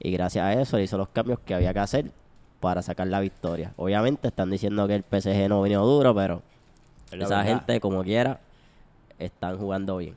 [0.00, 2.06] y gracias a eso le hizo los cambios que había que hacer
[2.64, 3.72] para sacar la victoria.
[3.76, 6.42] Obviamente están diciendo que el PSG no vino duro, pero
[7.12, 7.44] la esa verdad.
[7.58, 8.40] gente, como quiera,
[9.18, 10.16] están jugando bien.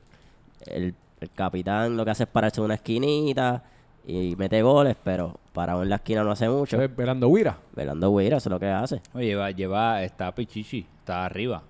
[0.66, 3.62] El, el capitán lo que hace es pararse en una esquinita
[4.06, 6.76] y mete goles, pero parado en la esquina no hace mucho.
[6.96, 7.56] Velando Huira.
[7.76, 9.00] Velando Huira, eso es lo que hace.
[9.14, 11.62] Oye, lleva, lleva, está Pichichi, está arriba.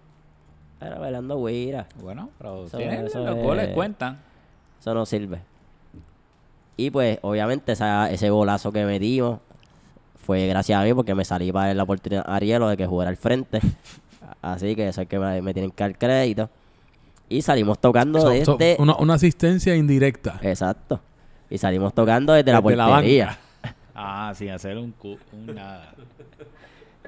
[0.79, 1.87] Pero Velando Huira.
[2.01, 4.19] Bueno, pero Eso- tiene- eso los es- goles cuentan.
[4.81, 5.41] Eso no sirve.
[6.77, 9.41] Y pues, obviamente, esa- ese golazo que metimos
[10.29, 13.09] fue gracias a mí porque me salí para la oportunidad a Arielo de que jugara
[13.09, 13.61] al frente.
[14.43, 16.51] Así que eso es que me, me tienen que dar crédito.
[17.31, 18.77] Y salimos tocando So- so, desde...
[18.79, 20.39] una, una asistencia indirecta.
[20.43, 21.01] Exacto.
[21.49, 23.39] Y salimos tocando desde la Desde la portería.
[23.95, 25.93] Ah, sin hacer un, cu- un nada.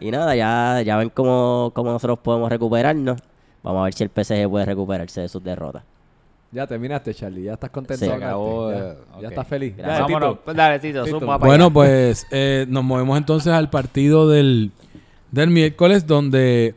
[0.01, 3.21] y nada, ya, ya ven cómo, cómo nosotros podemos recuperarnos.
[3.63, 5.83] Vamos a ver si el PSG puede recuperarse de sus derrotas.
[6.53, 7.45] Ya terminaste, Charlie.
[7.45, 8.13] Ya estás contento.
[8.13, 9.25] Acabó, Ya, eh, ya ok.
[9.31, 9.77] estás feliz.
[9.77, 10.39] Dale, Vámonos.
[10.41, 10.55] Tito.
[10.55, 11.19] Dale, Tito, Tito.
[11.21, 11.73] zumba para Bueno, allá.
[11.75, 14.73] pues eh, nos movemos entonces al partido del,
[15.31, 16.75] del miércoles donde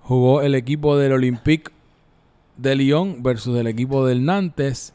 [0.00, 1.70] jugó el equipo del Olympique
[2.56, 4.92] de Lyon versus el equipo del Nantes.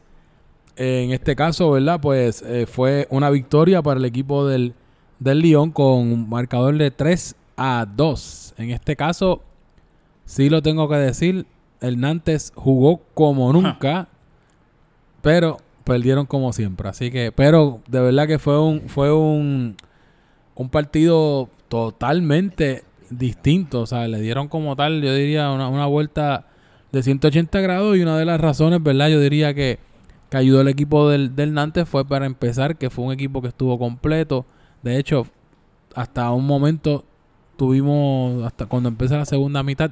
[0.76, 1.98] En este caso, ¿verdad?
[2.00, 4.74] Pues eh, fue una victoria para el equipo del,
[5.18, 8.54] del Lyon con un marcador de 3 a 2.
[8.58, 9.42] En este caso,
[10.26, 11.44] sí lo tengo que decir,
[11.80, 14.08] el Nantes jugó como nunca,
[15.22, 16.88] pero perdieron como siempre.
[16.88, 19.76] Así que, pero de verdad que fue un, fue un,
[20.54, 23.82] un partido totalmente distinto.
[23.82, 26.46] O sea, le dieron como tal, yo diría, una, una vuelta
[26.92, 29.08] de 180 grados y una de las razones, ¿verdad?
[29.08, 29.78] Yo diría que,
[30.28, 33.48] que ayudó al equipo del, del Nantes fue para empezar, que fue un equipo que
[33.48, 34.44] estuvo completo.
[34.82, 35.26] De hecho,
[35.94, 37.04] hasta un momento
[37.56, 39.90] tuvimos, hasta cuando empezó la segunda mitad,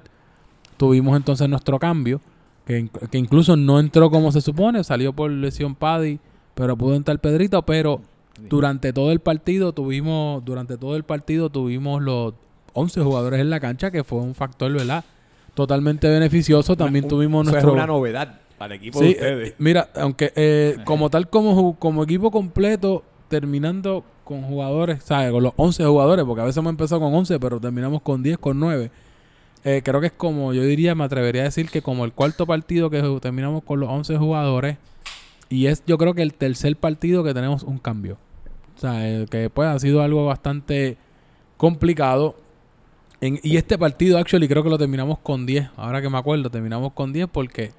[0.78, 2.20] tuvimos entonces nuestro cambio,
[2.66, 6.18] que, que incluso no entró como se supone, salió por lesión Paddy,
[6.54, 8.00] pero pudo entrar Pedrito, pero
[8.48, 12.34] durante todo el partido tuvimos, durante todo el partido tuvimos los
[12.72, 15.04] 11 jugadores en la cancha, que fue un factor, ¿verdad?
[15.54, 16.76] Totalmente beneficioso.
[16.76, 17.70] También Un- tuvimos eso nuestro...
[17.70, 19.48] es una novedad para el equipo Sí, de ustedes.
[19.50, 25.32] eh, mira, aunque eh, como tal, como, como equipo completo, terminando con jugadores, ¿sabes?
[25.32, 28.38] Con los 11 jugadores, porque a veces hemos empezado con 11, pero terminamos con 10,
[28.38, 28.90] con 9.
[29.64, 32.46] Eh, creo que es como, yo diría, me atrevería a decir que como el cuarto
[32.46, 34.76] partido que terminamos con los 11 jugadores,
[35.50, 38.18] y es yo creo que el tercer partido que tenemos un cambio.
[38.76, 40.96] O sea, eh, que pues ha sido algo bastante
[41.56, 42.36] complicado.
[43.20, 45.68] En- y este partido, actually, creo que lo terminamos con 10.
[45.76, 47.72] Ahora que me acuerdo, terminamos con 10 porque...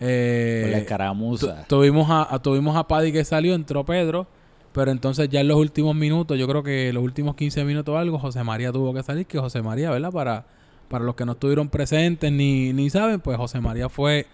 [0.00, 1.64] eh, la escaramuza.
[1.68, 4.26] tuvimos a, a- tuvimos a Paddy que salió, entró Pedro,
[4.72, 7.98] pero entonces ya en los últimos minutos, yo creo que los últimos 15 minutos o
[7.98, 10.10] algo, José María tuvo que salir, que José María, ¿verdad?
[10.12, 10.44] Para,
[10.92, 14.26] para los que no estuvieron presentes ni, ni saben, pues José María fue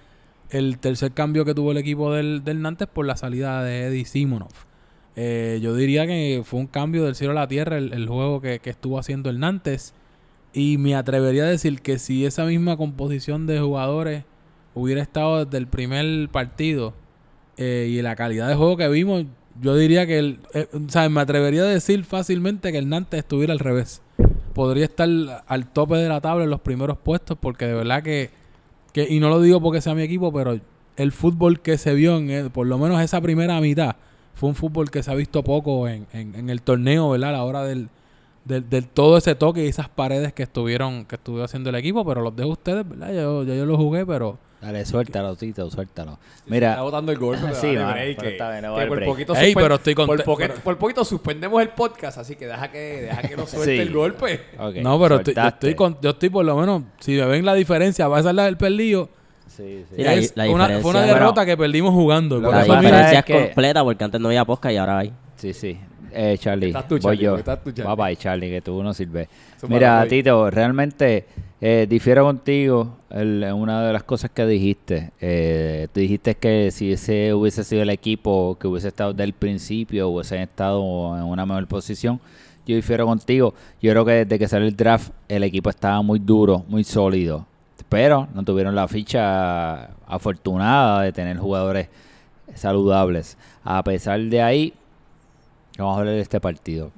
[0.50, 4.04] el tercer cambio que tuvo el equipo del, del Nantes por la salida de Eddie
[4.04, 4.50] Simonov.
[5.14, 8.40] Eh, yo diría que fue un cambio del cielo a la tierra el, el juego
[8.40, 9.94] que, que estuvo haciendo el Nantes.
[10.52, 14.24] Y me atrevería a decir que si esa misma composición de jugadores
[14.74, 16.92] hubiera estado desde el primer partido
[17.56, 19.26] eh, y la calidad de juego que vimos,
[19.60, 23.20] yo diría que el, eh, o sea, me atrevería a decir fácilmente que el Nantes
[23.20, 24.02] estuviera al revés.
[24.58, 25.08] Podría estar
[25.46, 28.30] al tope de la tabla en los primeros puestos porque de verdad que,
[28.92, 30.58] que y no lo digo porque sea mi equipo, pero
[30.96, 33.94] el fútbol que se vio en el- por lo menos esa primera mitad
[34.34, 37.28] fue un fútbol que se ha visto poco en, en- el torneo, ¿verdad?
[37.28, 37.88] A la hora del,
[38.44, 42.20] del, todo ese toque y esas paredes que estuvieron que estuvo haciendo el equipo, pero
[42.22, 43.14] los dejo ustedes, ¿verdad?
[43.14, 46.12] Yo, ya yo lo jugué, pero Dale, suéltalo, Tito, suéltalo.
[46.36, 47.46] Está Mira, botando el golpe.
[47.54, 49.08] Sí, dale mano, break, pero que- está bien, no que por break.
[49.10, 49.94] poquito Ey, suspen- pero estoy
[50.64, 53.80] por, poquito suspendemos el podcast, así que deja que, deja que lo suelte Sí.
[53.80, 54.40] el golpe.
[54.82, 57.54] no, pero estoy, yo estoy con- yo estoy por lo menos, si me ven la
[57.54, 59.08] diferencia, va a ser la del perdido.
[59.46, 59.96] Sí, sí.
[59.96, 62.40] Sí, la- es la una, diferencia- fue una bueno, derrota que perdimos jugando.
[62.40, 65.12] La diferencia es, es que- completa porque antes no había podcast y ahora hay.
[65.36, 65.78] Sí, sí.
[66.12, 67.36] Eh, Charlie, Estás tú, voy Charlie, yo.
[67.36, 67.94] estás tú, Charlie.
[67.94, 69.28] Bye bye, Charlie, que tú no sirves.
[69.68, 70.06] Mira.
[70.08, 71.26] Tito, realmente
[71.60, 75.10] eh, difiero contigo en una de las cosas que dijiste.
[75.20, 79.32] Eh, tú dijiste que si ese hubiese sido el equipo que hubiese estado desde el
[79.32, 82.20] principio, hubiesen estado en una mejor posición.
[82.64, 83.54] Yo difiero contigo.
[83.82, 87.46] Yo creo que desde que salió el draft, el equipo estaba muy duro, muy sólido.
[87.88, 91.88] Pero no tuvieron la ficha afortunada de tener jugadores
[92.54, 93.36] saludables.
[93.64, 94.74] A pesar de ahí,
[95.76, 96.92] vamos a hablar de este partido.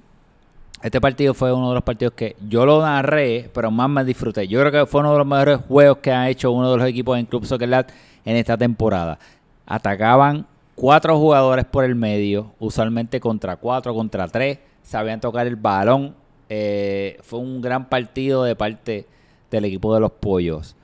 [0.82, 4.48] Este partido fue uno de los partidos que yo lo narré, pero más me disfruté.
[4.48, 6.88] Yo creo que fue uno de los mejores juegos que ha hecho uno de los
[6.88, 7.90] equipos en Club Soccer Lat
[8.24, 9.18] en esta temporada.
[9.66, 14.58] Atacaban cuatro jugadores por el medio, usualmente contra cuatro, contra tres.
[14.82, 16.14] Sabían tocar el balón.
[16.48, 19.06] Eh, fue un gran partido de parte
[19.50, 20.76] del equipo de los pollos.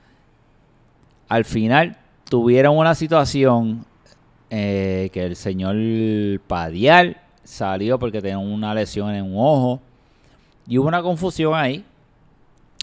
[1.27, 1.97] Al final
[2.29, 3.83] tuvieron una situación
[4.51, 5.75] eh, que el señor
[6.45, 9.81] Padial salió porque tenía una lesión en un ojo
[10.67, 11.83] y hubo una confusión ahí.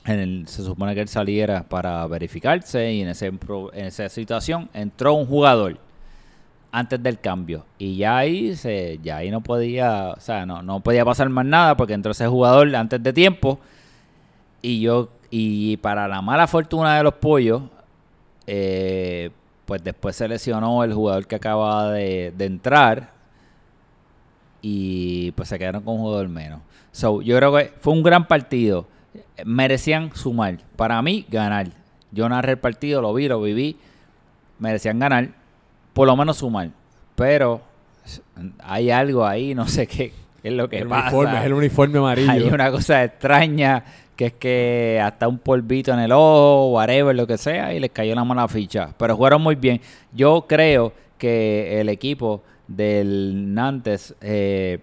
[0.05, 5.27] Se supone que él saliera para verificarse y en, ese, en esa situación entró un
[5.27, 5.79] jugador
[6.71, 10.81] antes del cambio y ya ahí se ya ahí no podía o sea no, no
[10.81, 13.61] podía pasar más nada porque entró ese jugador antes de tiempo
[14.61, 17.63] y yo y para la mala fortuna de los pollos
[18.49, 19.31] eh,
[19.67, 23.15] pues después se lesionó el jugador que acaba de, de entrar
[24.67, 26.61] y pues se quedaron con un jugador menos.
[26.95, 28.87] So, yo creo que fue un gran partido.
[29.45, 30.59] Merecían sumar.
[30.77, 31.67] Para mí, ganar.
[32.13, 33.77] Yo narré el partido, lo vi, lo viví.
[34.61, 35.31] merecían ganar,
[35.93, 36.71] por lo menos sumar.
[37.17, 37.61] Pero
[38.61, 41.09] hay algo ahí, no sé qué, qué es lo que el pasa.
[41.09, 42.31] uniforme, es el uniforme amarillo.
[42.31, 47.27] Hay una cosa extraña que es que hasta un polvito en el ojo, whatever, lo
[47.27, 48.95] que sea, y les cayó la mala ficha.
[48.97, 49.81] Pero jugaron muy bien.
[50.13, 54.79] Yo creo que el equipo del Nantes eh,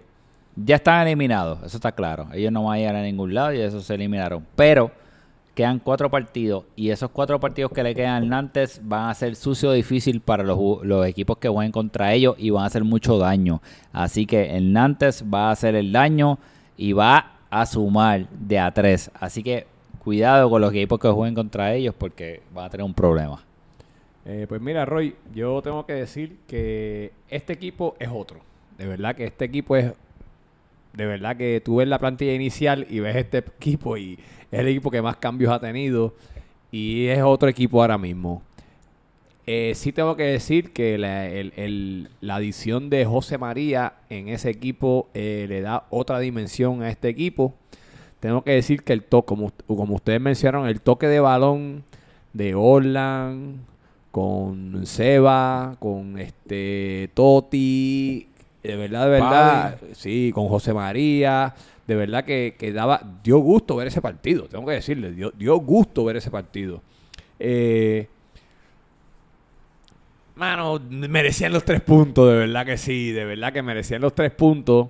[0.56, 2.28] ya están eliminados, eso está claro.
[2.32, 4.46] Ellos no van a ir a ningún lado y eso se eliminaron.
[4.56, 4.90] Pero
[5.54, 9.36] quedan cuatro partidos y esos cuatro partidos que le quedan al Nantes van a ser
[9.36, 13.18] sucio difícil para los, los equipos que jueguen contra ellos y van a hacer mucho
[13.18, 13.60] daño.
[13.92, 16.38] Así que el Nantes va a hacer el daño
[16.76, 19.10] y va a sumar de a tres.
[19.14, 19.66] Así que
[19.98, 23.42] cuidado con los equipos que jueguen contra ellos porque van a tener un problema.
[24.24, 28.40] Eh, pues mira, Roy, yo tengo que decir que este equipo es otro.
[28.78, 29.92] De verdad que este equipo es.
[30.92, 34.18] De verdad que tú ves la plantilla inicial y ves este equipo y
[34.50, 36.14] es el equipo que más cambios ha tenido
[36.70, 38.42] y es otro equipo ahora mismo.
[39.46, 44.50] Eh, sí tengo que decir que la, el- la adición de José María en ese
[44.50, 47.54] equipo eh, le da otra dimensión a este equipo.
[48.20, 51.82] Tengo que decir que el toque, como, como ustedes mencionaron, el toque de balón
[52.32, 53.56] de Orland,
[54.12, 58.28] con Seba, con este Toti,
[58.62, 61.54] de verdad, de verdad, sí, con José María,
[61.86, 65.56] de verdad que, que daba, dio gusto ver ese partido, tengo que decirle, dio, dio
[65.56, 66.80] gusto ver ese partido.
[67.40, 68.06] Eh,
[70.36, 74.30] mano, merecían los tres puntos, de verdad que sí, de verdad que merecían los tres
[74.30, 74.88] puntos.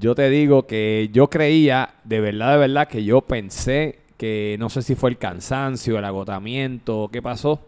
[0.00, 4.70] Yo te digo que yo creía, de verdad, de verdad, que yo pensé que no
[4.70, 7.60] sé si fue el cansancio, el agotamiento, qué pasó,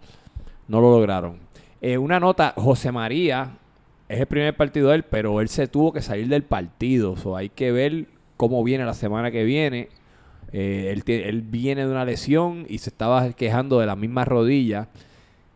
[0.67, 1.39] no lo lograron.
[1.81, 3.59] Eh, una nota, José María
[4.09, 7.17] es el primer partido de él, pero él se tuvo que salir del partido.
[7.17, 9.89] So, hay que ver cómo viene la semana que viene.
[10.53, 14.89] Eh, él, él viene de una lesión y se estaba quejando de la misma rodilla.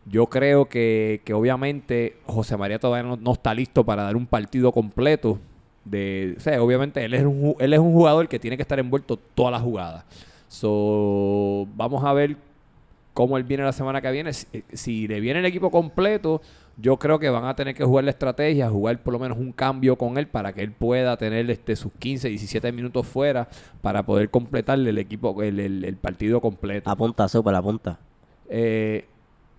[0.05, 4.25] Yo creo que, que obviamente José María todavía no, no está listo para dar un
[4.25, 5.39] partido completo.
[5.85, 8.79] De, o sea, obviamente él es, un, él es un jugador que tiene que estar
[8.79, 10.05] envuelto toda la jugada.
[10.47, 12.35] So, vamos a ver
[13.13, 14.33] cómo él viene la semana que viene.
[14.33, 16.41] Si, si le viene el equipo completo,
[16.77, 19.51] yo creo que van a tener que jugar la estrategia, jugar por lo menos un
[19.51, 23.47] cambio con él para que él pueda tener este sus 15, 17 minutos fuera
[23.81, 26.89] para poder completarle el equipo, el, el- el partido completo.
[26.89, 27.99] Apunta, super, apunta.
[28.49, 29.05] Eh,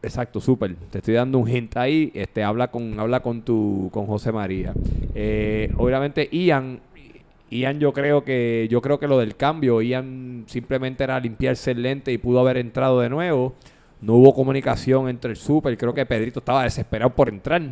[0.03, 0.75] exacto, súper.
[0.91, 2.11] Te estoy dando un hint ahí.
[2.15, 4.73] Este, habla con, habla con tu, con José María.
[5.15, 6.81] Eh, obviamente, Ian,
[7.53, 11.83] Ian, yo creo que, yo creo que lo del cambio, Ian simplemente era limpiarse el
[11.83, 13.55] lente y pudo haber entrado de nuevo.
[14.01, 15.77] No hubo comunicación entre el super.
[15.77, 17.63] Creo que Pedrito estaba desesperado por entrar.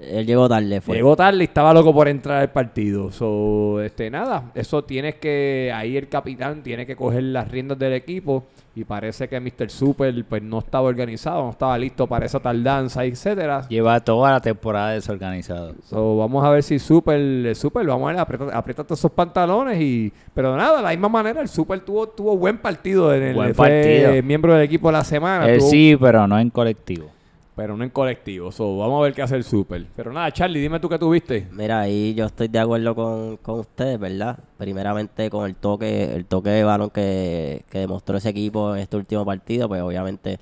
[0.00, 0.96] Él llegó tarde, fue.
[0.96, 3.12] Llegó tarde y estaba loco por entrar al partido.
[3.12, 7.92] So, este, nada, eso tienes que, ahí el capitán tiene que coger las riendas del
[7.92, 9.68] equipo y parece que Mr.
[9.70, 13.68] Super pues no estaba organizado, no estaba listo para esa tardanza, etcétera.
[13.68, 15.74] Lleva toda la temporada desorganizado.
[15.84, 20.12] So, vamos a ver si Super, Super, vamos a ver, aprieta- apriétate esos pantalones y,
[20.34, 23.54] pero nada, de la misma manera el Super tuvo, tuvo buen partido en el, Buen
[23.54, 24.22] fue partido.
[24.22, 25.48] miembro del equipo de la semana.
[25.48, 27.08] Él tuvo- sí, pero no en colectivo.
[27.54, 28.50] Pero no en colectivo.
[28.50, 29.86] So, vamos a ver qué hace el Super.
[29.94, 31.48] Pero nada, Charlie, dime tú qué tuviste.
[31.50, 34.38] Mira, ahí yo estoy de acuerdo con, con ustedes, ¿verdad?
[34.56, 38.96] Primeramente con el toque, el toque de balón que, que demostró ese equipo en este
[38.96, 40.38] último partido, pues obviamente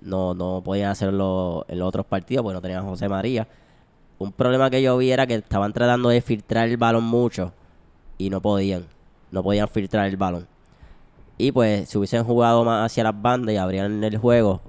[0.00, 3.46] no, no podían hacerlo en los otros partidos porque no tenían José María.
[4.18, 7.52] Un problema que yo vi era que estaban tratando de filtrar el balón mucho
[8.16, 8.84] y no podían,
[9.30, 10.46] no podían filtrar el balón.
[11.36, 14.60] Y pues si hubiesen jugado más hacia las bandas y abrían el juego,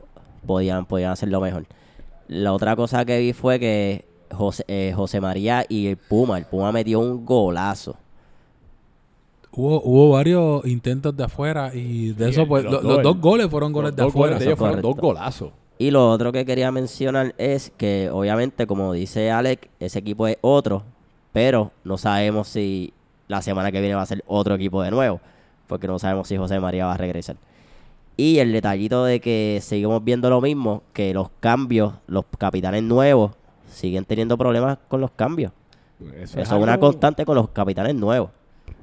[0.46, 1.66] podían, podían hacerlo mejor.
[2.30, 6.46] La otra cosa que vi fue que José, eh, José María y el Puma, el
[6.46, 7.98] Puma metió un golazo.
[9.52, 13.16] Hubo, hubo varios intentos de afuera y de eso, pues, los lo- dos, los dos
[13.16, 14.28] el- goles fueron goles Los de dos afuera.
[14.34, 15.50] goles de ellos fueron dos golazos.
[15.80, 20.38] Y lo otro que quería mencionar es que obviamente, como dice Alex, ese equipo es
[20.42, 20.84] otro,
[21.34, 22.94] pero no sabemos si
[23.28, 25.20] la semana que viene va a ser otro equipo de nuevo,
[25.68, 27.38] porque no sabemos si José María va a regresar.
[28.20, 33.32] Y el detallito de que seguimos viendo lo mismo, que los cambios, los capitanes nuevos,
[33.72, 35.54] siguen teniendo problemas con los cambios.
[36.18, 38.32] Eso es una constante con los capitanes nuevos.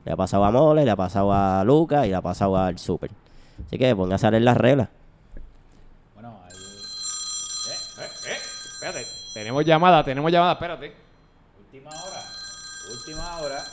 [0.07, 2.79] Le ha pasado a Mole, le ha pasado a Lucas y le ha pasado al
[2.79, 3.11] Super.
[3.67, 4.89] Así que póngase a leer las reglas.
[6.15, 6.57] Bueno, ahí...
[8.73, 10.95] Espérate, tenemos llamada, tenemos llamada, espérate.
[11.61, 12.23] Última hora.
[12.91, 13.65] Última hora.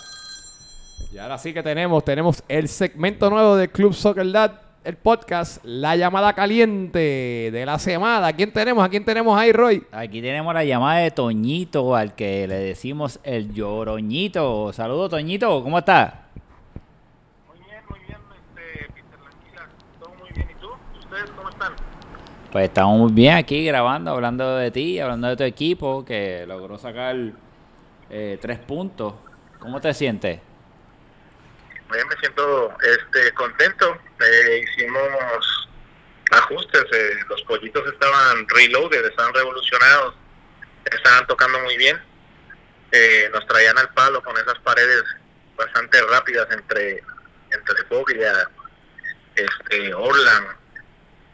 [1.09, 4.51] Y ahora sí que tenemos, tenemos el segmento nuevo de Club Soccer Dad,
[4.83, 8.27] el podcast, la llamada caliente de la semana.
[8.27, 8.83] ¿A quién tenemos?
[8.83, 9.83] ¿A quién tenemos ahí, Roy?
[9.91, 14.73] Aquí tenemos la llamada de Toñito, al que le decimos el lloroñito.
[14.73, 16.13] Saludos, Toñito, ¿cómo estás?
[17.47, 19.69] Muy bien, muy bien, este, Peter Languila.
[19.99, 20.47] Todo muy bien.
[20.51, 20.67] ¿Y tú?
[20.99, 21.73] ¿Ustedes cómo están?
[22.51, 26.77] Pues estamos muy bien aquí grabando, hablando de ti, hablando de tu equipo que logró
[26.77, 27.15] sacar
[28.09, 29.13] eh, tres puntos.
[29.59, 30.39] ¿Cómo te sientes?
[31.93, 33.97] Bien, me siento este, contento.
[34.19, 35.69] Eh, hicimos
[36.31, 40.15] ajustes, eh, los pollitos estaban reloaded, estaban revolucionados,
[40.85, 42.01] estaban tocando muy bien.
[42.91, 45.03] Eh, nos traían al palo con esas paredes
[45.55, 47.03] bastante rápidas entre,
[47.51, 48.49] entre Foglia,
[49.35, 50.47] este, Orlan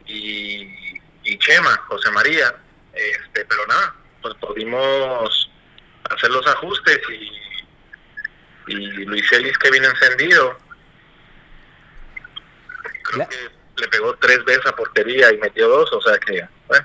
[0.04, 2.54] y, y Chema, José María.
[2.92, 5.50] Este, pero nada, pues pudimos
[6.10, 7.39] hacer los ajustes y,
[8.70, 10.56] y Luis Ellis que viene encendido.
[13.04, 13.36] Creo La- que
[13.82, 16.84] le pegó tres veces a portería y metió dos, o sea que, bueno,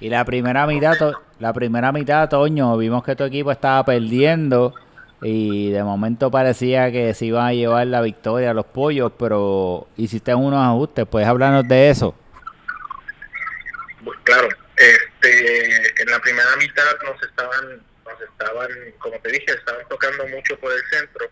[0.00, 4.74] Y la primera mitad, To- la primera mitad, Toño, vimos que tu equipo estaba perdiendo
[5.20, 9.86] y de momento parecía que se iban a llevar la victoria a los pollos, pero
[9.96, 11.06] hiciste unos ajustes.
[11.06, 12.16] ¿Puedes hablarnos de eso?
[14.04, 17.80] Bu- Claro, este, en la primera mitad nos estaban,
[18.24, 21.30] estaban, como te dije, estaban tocando mucho por el centro.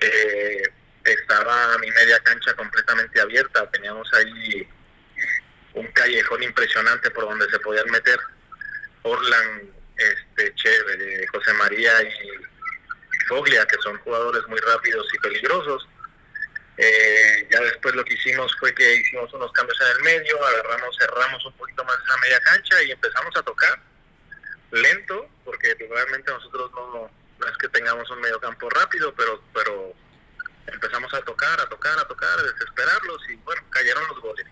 [0.00, 0.62] Eh,
[1.04, 4.68] estaba mi media cancha completamente abierta, teníamos ahí
[5.74, 8.18] un callejón impresionante por donde se podían meter.
[9.02, 15.88] Orlan, este, Che, eh, José María y Foglia, que son jugadores muy rápidos y peligrosos.
[16.76, 20.96] Eh, ya después lo que hicimos fue que hicimos unos cambios en el medio, agarramos,
[20.98, 23.89] cerramos un poquito más esa media cancha y empezamos a tocar
[24.72, 29.92] lento, porque realmente nosotros no, no es que tengamos un medio campo rápido, pero, pero
[30.66, 34.46] empezamos a tocar, a tocar, a tocar, a desesperarlos y bueno, cayeron los goles.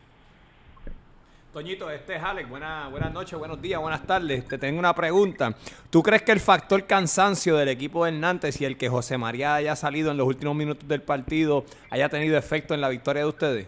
[1.53, 2.49] Toñito, este es Alex.
[2.49, 4.47] Buena- buenas noches, buenos días, buenas tardes.
[4.47, 5.55] Te tengo una pregunta.
[5.91, 9.55] ¿Tú crees que el factor cansancio del equipo de Nantes y el que José María
[9.55, 13.29] haya salido en los últimos minutos del partido haya tenido efecto en la victoria de
[13.29, 13.67] ustedes?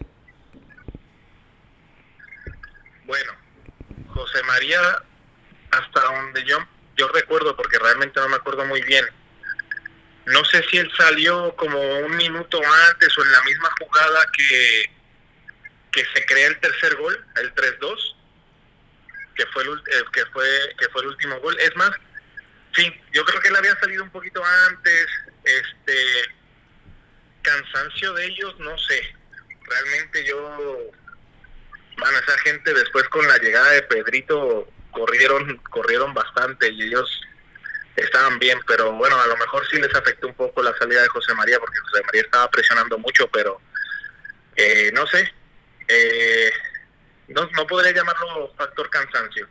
[3.06, 3.32] Bueno,
[4.08, 4.78] José María,
[5.70, 6.58] hasta donde yo,
[6.96, 9.06] yo recuerdo, porque realmente no me acuerdo muy bien,
[10.26, 12.60] no sé si él salió como un minuto
[12.90, 14.90] antes o en la misma jugada que,
[15.92, 18.16] que se crea el tercer gol, el 3-2,
[19.34, 20.46] que fue el, eh, que fue
[20.78, 21.58] que fue el último gol.
[21.58, 21.90] Es más,
[22.74, 25.06] sí, yo creo que él había salido un poquito antes,
[25.44, 25.96] este
[27.42, 29.16] cansancio de ellos, no sé.
[29.62, 30.92] Realmente yo
[31.96, 37.20] Bueno, esa gente después con la llegada de Pedrito corrieron corrieron bastante y ellos
[37.96, 41.08] estaban bien, pero bueno, a lo mejor sí les afectó un poco la salida de
[41.08, 43.60] José María porque José María estaba presionando mucho, pero
[44.56, 45.32] eh, no sé,
[45.88, 46.50] eh,
[47.28, 49.46] no, no podría llamarlo factor cansancio.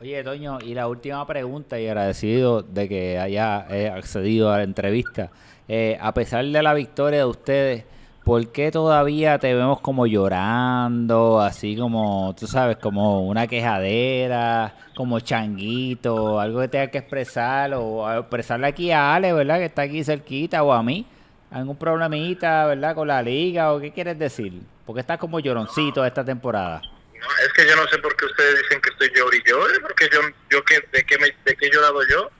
[0.00, 4.62] Oye, Toño, y la última pregunta, y agradecido de que haya eh, accedido a la
[4.62, 5.30] entrevista.
[5.66, 7.84] Eh, a pesar de la victoria de ustedes,
[8.28, 15.18] ¿por qué todavía te vemos como llorando, así como, tú sabes, como una quejadera, como
[15.20, 19.56] changuito, algo que tenga que expresar, o expresarle aquí a Ale, ¿verdad?
[19.60, 21.06] Que está aquí cerquita, o a mí,
[21.50, 22.94] algún problemita, ¿verdad?
[22.94, 24.60] Con la liga, o qué quieres decir?
[24.84, 26.82] Porque estás como lloroncito esta temporada.
[26.82, 30.06] No, es que yo no sé por qué ustedes dicen que estoy llori llore, porque
[30.12, 30.20] yo,
[30.50, 32.30] yo que, de, qué me, he llorado yo.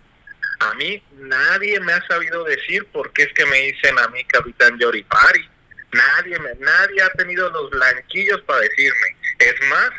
[0.60, 4.22] A mí nadie me ha sabido decir por qué es que me dicen a mí
[4.24, 5.48] capitán Yoripari.
[5.92, 9.16] Nadie, me, nadie ha tenido los blanquillos para decirme.
[9.38, 9.90] Es más,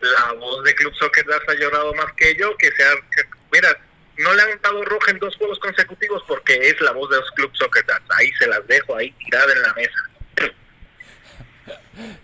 [0.00, 3.76] la voz de Club Soccer Dance ha llorado más que yo, que sea, que- mira,
[4.18, 7.30] no le han dado roja en dos juegos consecutivos porque es la voz de los
[7.32, 8.04] Club Soccer Dance.
[8.16, 10.00] Ahí se las dejo, ahí tirada en la mesa.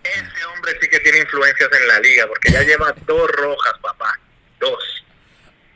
[0.05, 4.19] Ese hombre sí que tiene influencias en la liga, porque ya lleva dos rojas, papá.
[4.61, 5.05] Dos.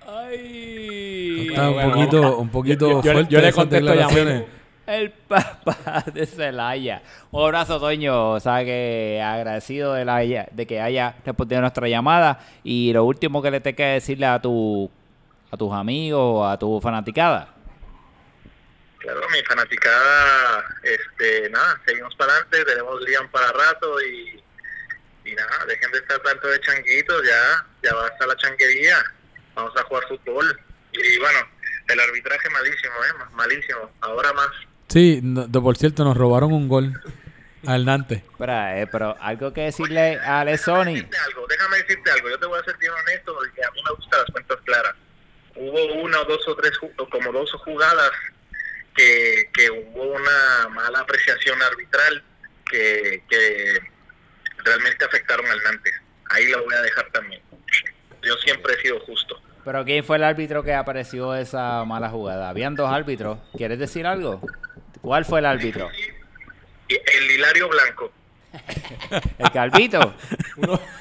[0.06, 1.48] Ay.
[1.48, 4.48] Está un poquito, un poquito Yo- yo- fuerte yo le contesto ya mismo.
[4.86, 7.02] El papá de Celaya.
[7.32, 8.32] Un abrazo, Toño.
[8.32, 12.38] O sea que agradecido de, la, de que haya respondido nuestra llamada.
[12.62, 14.90] Y lo último que le tengo que decirle a tu
[15.50, 17.54] a tus amigos, a tu fanaticada.
[18.98, 24.42] Claro, mi fanaticada, este, nada, seguimos para adelante, tenemos Liam para rato y,
[25.24, 28.96] y nada, dejen de estar tanto de changuitos, ya, ya basta la changuería,
[29.54, 30.60] vamos a jugar fútbol.
[30.92, 31.38] Y bueno,
[31.88, 33.24] el arbitraje malísimo, ¿eh?
[33.32, 34.50] Malísimo, ahora más.
[34.88, 36.92] Sí, no- de, por cierto, nos robaron un gol
[37.66, 38.18] al Nantes.
[38.22, 40.84] Espera, eh, pero algo que decirle a Ale Sony.
[40.94, 43.80] decirte algo, déjame decirte algo, yo te voy a ser bien honesto porque a mí
[43.88, 44.94] me gustan las cuentas claras.
[45.56, 46.72] Hubo una o dos o tres,
[47.10, 48.10] como dos jugadas
[48.94, 52.22] que, que hubo una mala apreciación arbitral
[52.70, 53.78] que, que
[54.64, 55.94] realmente afectaron al Nantes.
[56.30, 57.40] Ahí lo voy a dejar también.
[58.22, 59.40] Yo siempre he sido justo.
[59.64, 62.48] Pero ¿quién fue el árbitro que apareció esa mala jugada?
[62.48, 63.38] Habían dos árbitros.
[63.56, 64.40] ¿Quieres decir algo?
[65.06, 65.88] ¿Cuál fue el árbitro?
[66.88, 68.10] El Hilario Blanco.
[69.38, 70.14] ¿El Calvito?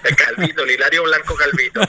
[0.03, 1.79] El Calvito, el Hilario Blanco Calvito.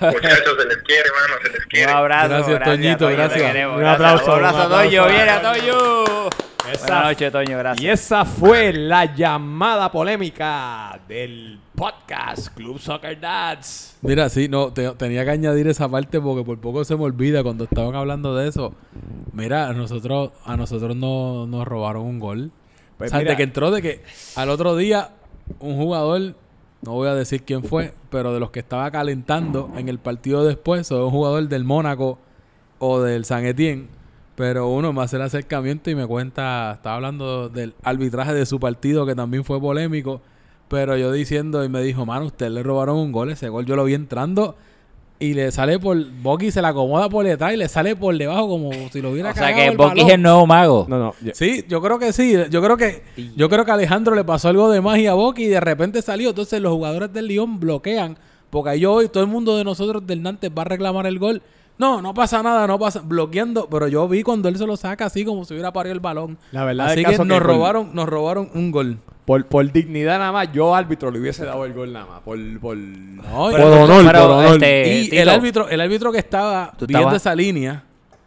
[0.00, 1.90] Muchachos, se les quiere, hermano, se les Un quiere.
[1.90, 2.28] abrazo.
[2.28, 3.42] Gracias, Toñito, gracias.
[3.42, 3.94] Un gracias.
[3.94, 4.84] aplauso, Un abrazo, un aplauso.
[4.84, 5.08] Toño.
[5.08, 6.30] Viene a Toño.
[6.72, 7.58] Esa- Buenas noches, Toño.
[7.58, 7.84] Gracias.
[7.84, 13.96] Y esa fue la llamada polémica del podcast Club Soccer Dads.
[14.02, 17.42] Mira, sí, no, te- tenía que añadir esa parte porque por poco se me olvida
[17.42, 18.74] cuando estaban hablando de eso.
[19.32, 22.50] Mira, a nosotros, a nosotros no, nos robaron un gol.
[22.98, 23.32] Pues o sea, mira.
[23.32, 24.02] de que entró de que
[24.36, 25.10] al otro día
[25.60, 26.34] un jugador,
[26.82, 30.44] no voy a decir quién fue, pero de los que estaba calentando en el partido
[30.44, 32.18] después, o un jugador del Mónaco
[32.78, 33.88] o del San Etienne,
[34.36, 38.60] pero uno me hace el acercamiento y me cuenta, estaba hablando del arbitraje de su
[38.60, 40.20] partido que también fue polémico,
[40.68, 43.76] pero yo diciendo y me dijo, mano, usted le robaron un gol, ese gol yo
[43.76, 44.54] lo vi entrando
[45.18, 48.48] y le sale por, Boqui se la acomoda por detrás y le sale por debajo
[48.50, 50.10] como si lo hubiera O sea que el es balón.
[50.10, 50.84] el nuevo mago.
[50.86, 51.14] No, no.
[51.22, 52.34] yo- Sí, yo creo que sí.
[52.50, 53.02] Yo creo que
[53.34, 56.28] yo creo que Alejandro le pasó algo de magia a Boqui y de repente salió.
[56.28, 58.18] Entonces los jugadores del León bloquean.
[58.50, 61.18] Porque ahí yo hoy todo el mundo de nosotros del Nantes va a reclamar el
[61.18, 61.40] gol.
[61.78, 63.00] No, no pasa nada, no pasa.
[63.04, 63.68] Bloqueando.
[63.70, 66.38] Pero yo vi cuando él se lo saca así como si hubiera parido el balón.
[66.52, 68.98] La verdad así del que nos que por- robaron, nos robaron un gol.
[69.26, 72.20] Por, por dignidad nada más, yo árbitro le hubiese dado el gol nada más.
[72.20, 72.76] Por, por...
[72.76, 74.44] No, por honor, por honor.
[74.54, 77.82] este, y Tito, el árbitro, el árbitro que estaba viendo estabas- esa línea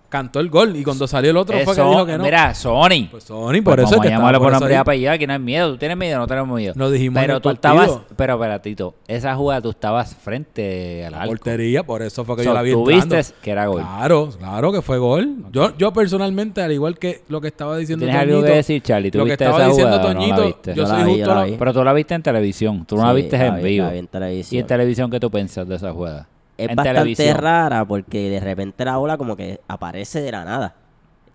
[0.10, 0.76] cantó el gol.
[0.76, 2.24] Y cuando salió el otro fue que eso- dijo que no.
[2.24, 3.08] Mira, Sony.
[3.12, 5.12] pues Sony, por Pues eso es vamos que a llamarlo por eso nombre y apellido,
[5.12, 5.72] aquí no hay miedo.
[5.72, 6.18] ¿Tú tienes miedo?
[6.20, 6.74] No tenemos miedo.
[6.76, 7.84] Lo dijimos Pero tú partido.
[7.84, 8.76] estabas, pero espérate,
[9.08, 11.28] esa jugada tú estabas frente al arco.
[11.28, 13.82] Portería, por eso fue que So, yo la vi tú viste que era gol.
[13.82, 15.36] Claro, claro que fue gol.
[15.52, 18.82] Yo, yo personalmente, al igual que lo que estaba diciendo ¿Tienes algo Toñito, que decir,
[18.82, 19.12] Charlie?
[19.12, 20.70] ¿Tú lo que viste estaba esa diciendo jugada o no la Toñito, viste?
[20.72, 21.56] yo Yo soy la vi, justo yo la la- vi.
[21.58, 23.86] Pero tú la viste en televisión, tú no la Sí, viste la en vi, vivo.
[23.86, 24.10] la vi en
[24.52, 26.28] ¿Y en televisión qué tú piensas de esa jugada?
[26.60, 27.38] Es en bastante televisión.
[27.38, 30.76] rara porque de repente la bola como que aparece de la nada.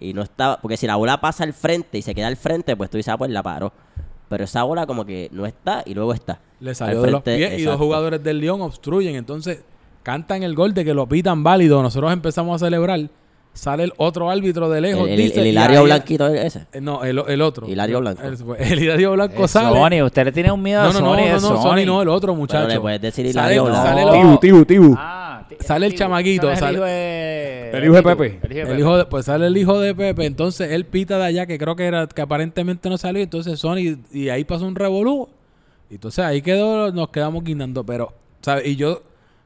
[0.01, 0.61] Y no estaba...
[0.61, 3.13] Porque si la bola pasa al frente y se queda al frente, pues tú dices,
[3.13, 3.73] ah, pues la paró.
[4.29, 6.41] Pero esa bola como que no está y luego está.
[6.61, 9.17] le salió Al de los pies y dos jugadores del León obstruyen.
[9.17, 9.65] Entonces,
[10.03, 11.83] cantan el gol de que lo pitan válido.
[11.83, 13.09] Nosotros empezamos a celebrar.
[13.55, 15.07] Sale el otro árbitro de lejos.
[15.07, 16.67] El, el- dice, el Hilario ahí- Blanquito ese.
[16.73, 17.69] eh, No, el, el otro.
[17.69, 18.21] Hilario Blanco.
[18.23, 19.77] El, el Hilario Blanco Eh, sale.
[19.79, 21.05] Sony, usted le tiene un miedo No, a no, Sony.
[21.07, 22.67] no, no, no, Sony no, el otro muchacho.
[22.69, 23.83] le puedes decir Sale- Hilario Blanco.
[23.83, 24.95] sale Tibu, tibu, tibu.
[24.99, 28.41] Ah, Sale el chamaquito, sale- El hijo de, El hijo de Pepe.
[28.43, 31.17] El hijo de El hijo de- pues sale el hijo de Pepe, entonces él pita
[31.19, 34.67] de allá, que creo que era que aparentemente no salió, entonces Sony, y ahí pasó
[34.67, 35.29] un revolú.
[35.91, 38.67] Y entonces ahí quedó, nos quedamos guindando, pero, ¿sabes?
[38.67, 39.03] Y yo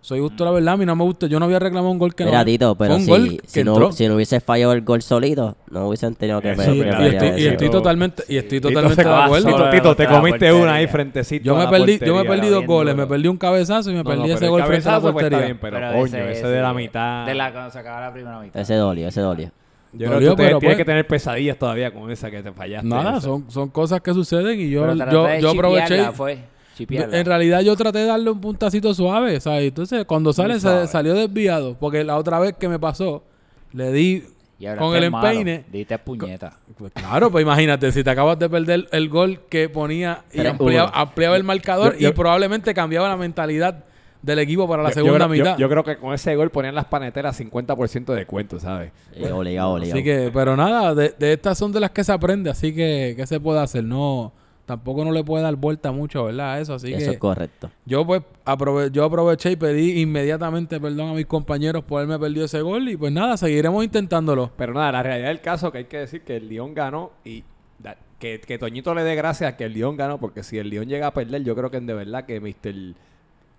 [0.08, 2.14] soy justo la verdad, a mí no me gusta, yo no había reclamado un gol
[2.14, 2.44] que Mira, no.
[2.46, 5.54] Tito, pero un gol si, que si, no, si no hubiese fallado el gol solito,
[5.70, 9.10] no hubiesen tenido que Eso Sí, y, estoy, y estoy totalmente, y estoy totalmente de
[9.10, 9.48] acuerdo.
[9.48, 11.44] Tito, Tito, te comiste una ahí frentecito.
[11.44, 13.06] Yo me perdí, yo me perdí dos goles, duro.
[13.06, 15.40] me perdí un cabezazo y me perdí ese gol frente a la portería.
[15.40, 17.26] bien, pero, coño, ese, de la mitad.
[17.26, 18.62] De la cuando se acaba la primera mitad.
[18.62, 19.50] Ese dolió, ese dolió.
[19.92, 22.50] Yo creo que usted pero, tiene pues- que tener pesadillas todavía con esa que te
[22.50, 22.88] fallaste.
[22.88, 26.12] Nada, son, son cosas que suceden y yo, yo, yo aproveché.
[26.12, 26.38] fue.
[26.78, 27.18] Chipearla.
[27.18, 29.64] En realidad yo traté de darle un puntacito suave, ¿sabes?
[29.68, 33.24] Entonces cuando sale se salió desviado, porque la otra vez que me pasó,
[33.72, 34.24] le di
[34.60, 35.64] Y ahora con el empeine.
[35.70, 36.56] Diste puñeta.
[36.76, 41.36] Pues claro, pues imagínate, si te acabas de perder el gol que ponía y ampliaba,
[41.36, 43.84] el marcador Yo- yo- y probablemente cambiaba la mentalidad
[44.22, 45.58] del equipo para la Yo- yo segunda yo- mitad.
[45.58, 48.90] Yo, creo que con ese gol ponían las paneteras 50% de cuento, ¿sabes?
[49.14, 49.94] Eh, obligado, obligado.
[49.94, 53.14] Así que, pero nada, de, de estas son de las que se aprende, así que,
[53.16, 53.84] ¿qué se puede hacer?
[53.84, 54.32] No,
[54.68, 56.52] tampoco no le puede dar vuelta mucho, ¿verdad?
[56.52, 57.10] a Eso, así Eso que...
[57.14, 57.70] es correcto.
[57.86, 62.44] Yo pues aprove- yo aproveché y pedí inmediatamente perdón a mis compañeros por haberme perdido
[62.44, 64.52] ese gol y pues nada, seguiremos intentándolo.
[64.56, 67.42] Pero nada, la realidad del caso que hay que decir que el León ganó y
[67.78, 70.68] da- que, que Toñito le dé gracias a que el León ganó, porque si el
[70.70, 72.94] León llega a perder, yo creo que de verdad que Mr.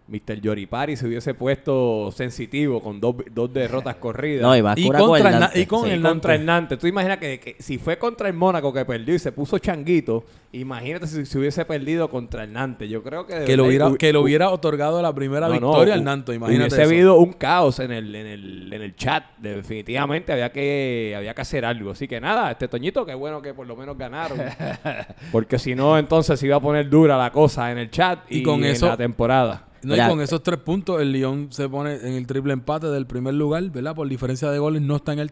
[0.09, 0.41] Mr.
[0.41, 4.41] Yoripari se hubiese puesto sensitivo con dos, dos derrotas corridas.
[4.41, 5.61] No, y va a Y contra el Nantes.
[5.61, 6.39] y con Sí, el contra Nantes.
[6.39, 6.79] el Nantes.
[6.79, 10.23] Tú imaginas que, que si fue contra el Mónaco que perdió y se puso changuito,
[10.51, 12.89] imagínate si se hubiese perdido contra el Nantes.
[12.89, 13.43] Yo creo que...
[13.45, 15.97] Que lo hubiera, hu- que lo hu- hubiera otorgado la primera no, no, victoria hu-
[15.97, 16.89] al Nanto, imagínate Hubiese eso.
[16.91, 19.23] habido un caos en el, en el, en el chat.
[19.37, 21.91] Definitivamente había que, había que hacer algo.
[21.91, 24.39] Así que nada, este Toñito, qué bueno que por lo menos ganaron.
[25.31, 28.39] Porque si no, entonces se iba a poner dura la cosa en el chat y,
[28.39, 29.65] Y con en eso- la temporada.
[29.83, 33.05] No, y con esos tres puntos el Lyon se pone en el triple empate del
[33.05, 33.95] primer lugar, ¿verdad?
[33.95, 35.31] Por diferencia de goles no está en el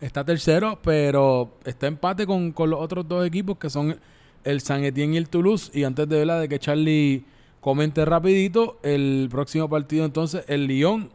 [0.00, 3.96] está tercero, pero está empate con, con los otros dos equipos que son
[4.44, 5.70] el San Etienne y el Toulouse.
[5.72, 7.24] Y antes de verdad de que Charlie
[7.60, 11.10] comente rapidito, el próximo partido entonces el Lyon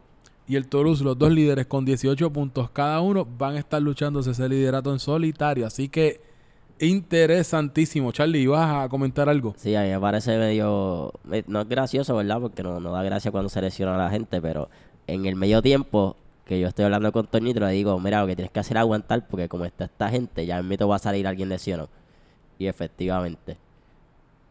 [0.48, 4.32] y el Toulouse, los dos líderes con 18 puntos cada uno, van a estar luchándose
[4.32, 5.66] ese liderato en solitario.
[5.66, 6.29] Así que
[6.80, 8.12] interesantísimo.
[8.12, 9.54] Charlie, ¿ibas a comentar algo?
[9.56, 11.12] Sí, a mí me parece medio...
[11.24, 12.40] me- No es gracioso, ¿verdad?
[12.40, 14.68] Porque no, no da gracia cuando se lesiona a la gente, pero
[15.06, 18.34] en el medio tiempo que yo estoy hablando con Toñito, le digo, mira, lo que
[18.36, 20.98] tienes que hacer es aguantar porque como está esta gente, ya en mito va a
[20.98, 21.88] salir alguien lesionado.
[22.58, 23.56] Y efectivamente.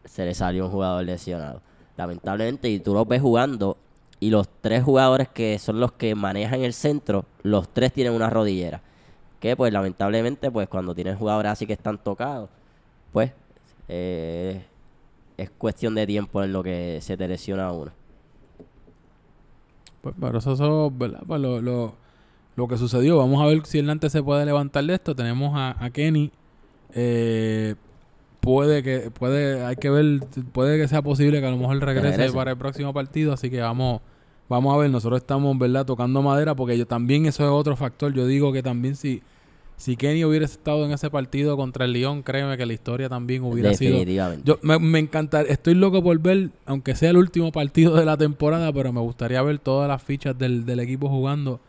[0.04, 1.60] se le salió un jugador lesionado.
[1.96, 3.76] Lamentablemente, y tú los ves jugando,
[4.18, 8.30] y los tres jugadores que son los que manejan el centro, los tres tienen una
[8.30, 8.82] rodillera.
[9.40, 12.50] Que pues lamentablemente, pues cuando tienes jugadores así que están tocados,
[13.12, 13.32] pues
[13.88, 14.62] eh,
[15.36, 17.90] es cuestión de tiempo en lo que se te lesiona uno.
[20.02, 21.22] Pues, pero eso, eso, ¿verdad?
[21.26, 21.94] Pues lo, lo,
[22.56, 23.16] lo que sucedió.
[23.16, 25.14] Vamos a ver si Hernández se puede levantar de esto.
[25.14, 26.30] Tenemos a, a Kenny.
[26.94, 27.74] Eh,
[28.40, 30.20] puede que, puede, hay que ver,
[30.52, 32.34] puede que sea posible que a lo mejor regrese, regrese.
[32.34, 33.32] para el próximo partido.
[33.32, 34.00] Así que vamos,
[34.50, 34.90] vamos a ver.
[34.90, 35.86] Nosotros estamos, ¿verdad?
[35.86, 38.12] Tocando madera porque yo también eso es otro factor.
[38.12, 39.22] Yo digo que también si,
[39.78, 43.42] si Kenny hubiera estado en ese partido contra el León, créeme que la historia también
[43.44, 44.42] hubiera sido Definitivamente.
[44.44, 48.18] yo me, me encantaría, estoy loco por ver, aunque sea el último partido de la
[48.18, 51.60] temporada, pero me gustaría ver todas las fichas del, del equipo jugando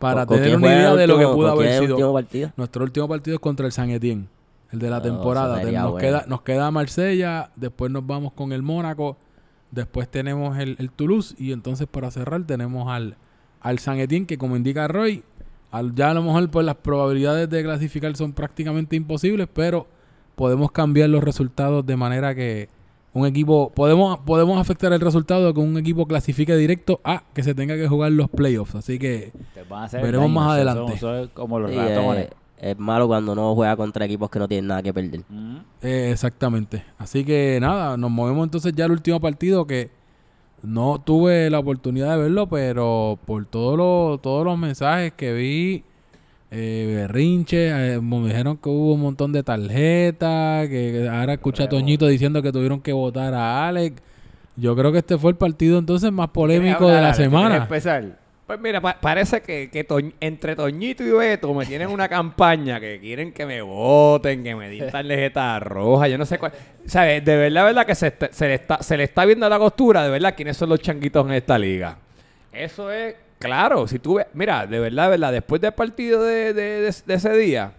[0.00, 1.94] para ¿Con tener una idea de lo que pudo haber sido.
[1.94, 2.50] último partido?
[2.56, 4.26] Nuestro último partido es contra el San Etienne,
[4.72, 5.62] el de la Oh, temporada.
[5.62, 5.96] nos, bueno.
[5.96, 9.16] queda, nos queda Marsella, después nos vamos con el Mónaco,
[9.74, 13.16] después tenemos el, el Toulouse y entonces para cerrar tenemos al,
[13.60, 15.22] al San Etienne que como indica Roy,
[15.70, 19.86] al- ya a lo mejor pues las probabilidades de clasificar son prácticamente imposibles, pero
[20.36, 22.68] podemos cambiar los resultados de manera que
[23.12, 27.44] un equipo podemos podemos afectar el resultado de que un equipo clasifique directo a que
[27.44, 29.30] se tenga que jugar los playoffs, así que
[29.92, 30.94] Veremos daño, más adelante.
[30.94, 32.24] eso es como los Sí, ratones.
[32.26, 35.20] eh, es malo cuando no juega contra equipos que no tienen nada que perder.
[35.28, 35.56] Mm.
[35.82, 36.84] Eh, exactamente.
[36.98, 39.90] Así que nada, nos movemos entonces ya al último partido que
[40.62, 45.84] no tuve la oportunidad de verlo, pero por todos los todos los mensajes que vi,
[46.50, 51.64] eh, berrinche, eh, me dijeron que hubo un montón de tarjetas, que, que ahora escucha
[51.64, 54.00] a Toñito diciendo que tuvieron que votar a Alex.
[54.56, 57.56] Yo creo que este fue el partido entonces más polémico de la ¿Quieres semana.
[57.56, 58.23] empezar?
[58.46, 59.86] Pues mira, pa- parece que, que
[60.20, 64.68] entre Toñito y Beto me tienen una campaña que quieren que me voten, que me
[64.68, 66.52] den tarjeta roja, yo no sé cuál.
[66.84, 67.24] ¿Sabes?
[67.24, 68.12] De verdad, verdad que se,
[68.46, 71.32] le está, se le está viendo la costura, de verdad, quiénes son los changuitos en
[71.32, 71.96] esta liga.
[72.52, 73.88] Eso es claro.
[73.88, 77.72] Si tú mira, de verdad, verdad, después del partido de, ese día,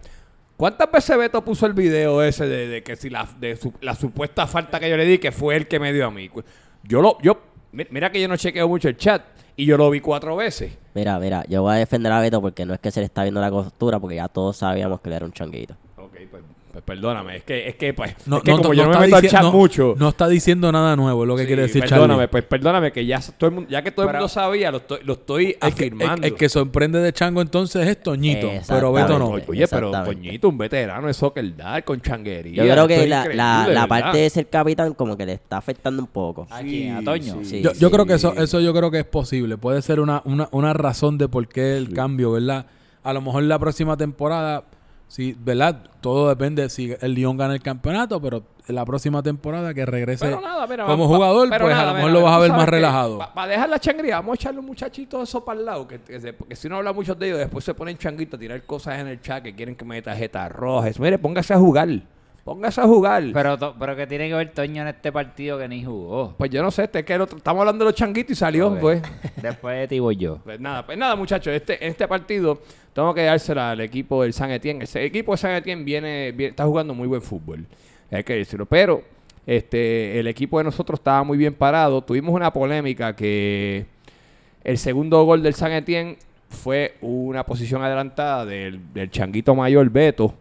[0.56, 4.48] ¿cuántas veces Beto puso el video ese de, que si la, de su- la supuesta
[4.48, 6.28] falta que yo le di, que fue el que me dio a mí?
[6.82, 7.40] Yo lo, yo,
[7.70, 9.22] mi- mira que yo no chequeo mucho el chat
[9.56, 10.76] y yo lo vi cuatro veces.
[10.94, 13.22] Mira, mira, yo voy a defender a Beto porque no es que se le está
[13.22, 15.74] viendo la costura, porque ya todos sabíamos que él era un changuito.
[15.96, 16.42] Ok, pues,
[16.76, 18.88] pues perdóname, es que, es que, pues, No, es que no- como no yo no
[18.88, 19.94] me está meto al chat no- mucho.
[19.98, 22.28] No está diciendo nada nuevo, es lo que sí, quiere decir perdóname, Charlie.
[22.28, 24.76] pues perdóname que ya todo el mundo, ya que todo el Pero- mundo sabía, lo
[24.76, 26.26] estoy, lo estoy El que, el- afirmando.
[26.26, 29.28] el que sorprende de Chango entonces es Toñito, pero Beto no.
[29.48, 29.90] Oye, pero.
[29.90, 32.64] Toñito, un veterano de soccer dad con changuería.
[32.64, 36.02] Yo creo que la, la, la parte de ser capitán como que le está afectando
[36.02, 36.46] un poco.
[36.50, 36.96] ¿A quién?
[36.96, 37.38] ¿A Toño?
[37.42, 37.92] Sí, yo, yo sí.
[37.94, 39.56] creo que eso, eso yo creo que es posible.
[39.56, 42.66] Puede ser una, una, una razón de por qué el cambio, ¿verdad?
[43.02, 44.64] A lo mejor la próxima temporada,
[45.08, 45.82] sí, ¿verdad?
[46.00, 50.24] Todo depende si el Lyon gana el campeonato, pero en la próxima temporada que regrese
[50.26, 52.50] Pero nada, mira, como va- jugador, pues a lo mejor mira, lo vas a ver
[52.50, 53.18] más relajado.
[53.34, 55.86] Para dejar la changuería, vamos a echarle un muchachito eso para el lado.
[55.86, 58.40] Que, que se- porque si no habla mucho de ellos, después se ponen changuitos a
[58.40, 60.98] tirar cosas en el chat que quieren que me dé tarjetas rojas.
[60.98, 61.88] Mire, póngase a jugar.
[62.46, 63.24] Póngase a jugar.
[63.32, 66.32] Pero, to- pero que tiene que ver Toño en este partido que ni jugó.
[66.38, 68.34] pues yo no sé, este, es que el otro- estamos hablando de los changuitos y
[68.36, 68.78] salió, Ok.
[68.78, 69.02] pues.
[69.42, 70.38] Después de ti voy yo.
[70.44, 74.32] Pues nada, pues nada, muchachos, este, en este partido tengo que dársela al equipo del
[74.32, 74.84] San Etienne.
[74.84, 77.66] Ese equipo de San Etienne viene, viene- está jugando muy buen fútbol,
[78.12, 78.64] hay que decirlo.
[78.64, 79.02] Pero
[79.44, 82.00] este, el equipo de nosotros estaba muy bien parado.
[82.00, 83.86] Tuvimos una polémica que
[84.62, 86.16] el segundo gol del San Etienne
[86.48, 90.32] fue una posición adelantada del, del changuito mayor Beto,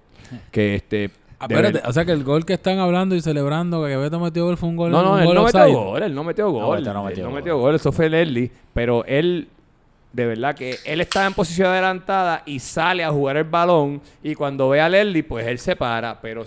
[0.51, 1.09] que este...
[1.45, 4.45] Ah, espérate, o sea que el gol que están hablando y celebrando que Beto metió
[4.45, 5.61] gol fue un gol no, no, un él gol no offside.
[5.65, 6.61] metió gol, él no metió gol.
[6.61, 6.93] No él metió
[7.23, 7.35] no gol.
[7.35, 8.51] metió gol, eso fue Leslie.
[8.73, 9.47] Pero él,
[10.13, 14.01] de verdad que él estaba en posición adelantada y sale a jugar el balón.
[14.23, 16.19] Y cuando ve a Leslie, pues él se para.
[16.21, 16.43] Pero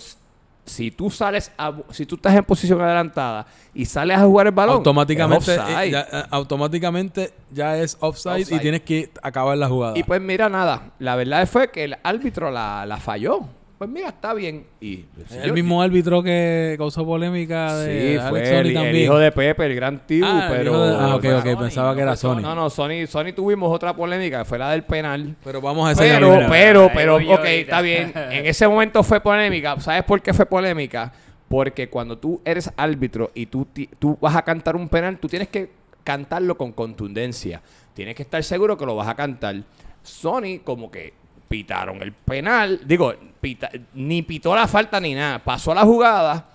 [0.64, 4.52] si tú sales, a, si tú estás en posición adelantada y sales a jugar el
[4.52, 5.86] balón, automáticamente, es offside.
[5.86, 8.56] eh, ya, eh, automáticamente ya es offside, Offside.
[8.56, 9.96] y tienes que acabar la jugada.
[9.98, 13.40] Y pues mira, nada, la verdad fue que el árbitro la, la falló.
[13.78, 14.66] Pues mira, está bien.
[14.80, 15.04] Y
[15.40, 18.96] el mismo árbitro que causó polémica de Sí, Alex fue Sony el, el también.
[19.04, 20.82] hijo de Pepe, el gran tío, Ah, el pero...
[20.82, 22.40] de- ah, ok, ok, Sony, pensaba que era Sony.
[22.40, 25.36] No, no, Sony, Sony tuvimos otra polémica, fue la del penal.
[25.44, 27.50] Pero vamos a esa Pero, pero, pero, yo ok, ahorita.
[27.60, 28.12] está bien.
[28.16, 29.78] En ese momento fue polémica.
[29.80, 31.12] ¿Sabes por qué fue polémica?
[31.48, 35.28] Porque cuando tú eres árbitro y tú, ti- tú vas a cantar un penal, tú
[35.28, 35.70] tienes que
[36.02, 37.62] cantarlo con contundencia.
[37.94, 39.54] Tienes que estar seguro que lo vas a cantar.
[40.02, 41.12] Sony como que
[41.48, 42.80] pitaron el penal.
[42.84, 43.14] Digo,
[43.94, 45.42] ni pitó la falta ni nada.
[45.42, 46.48] Pasó la jugada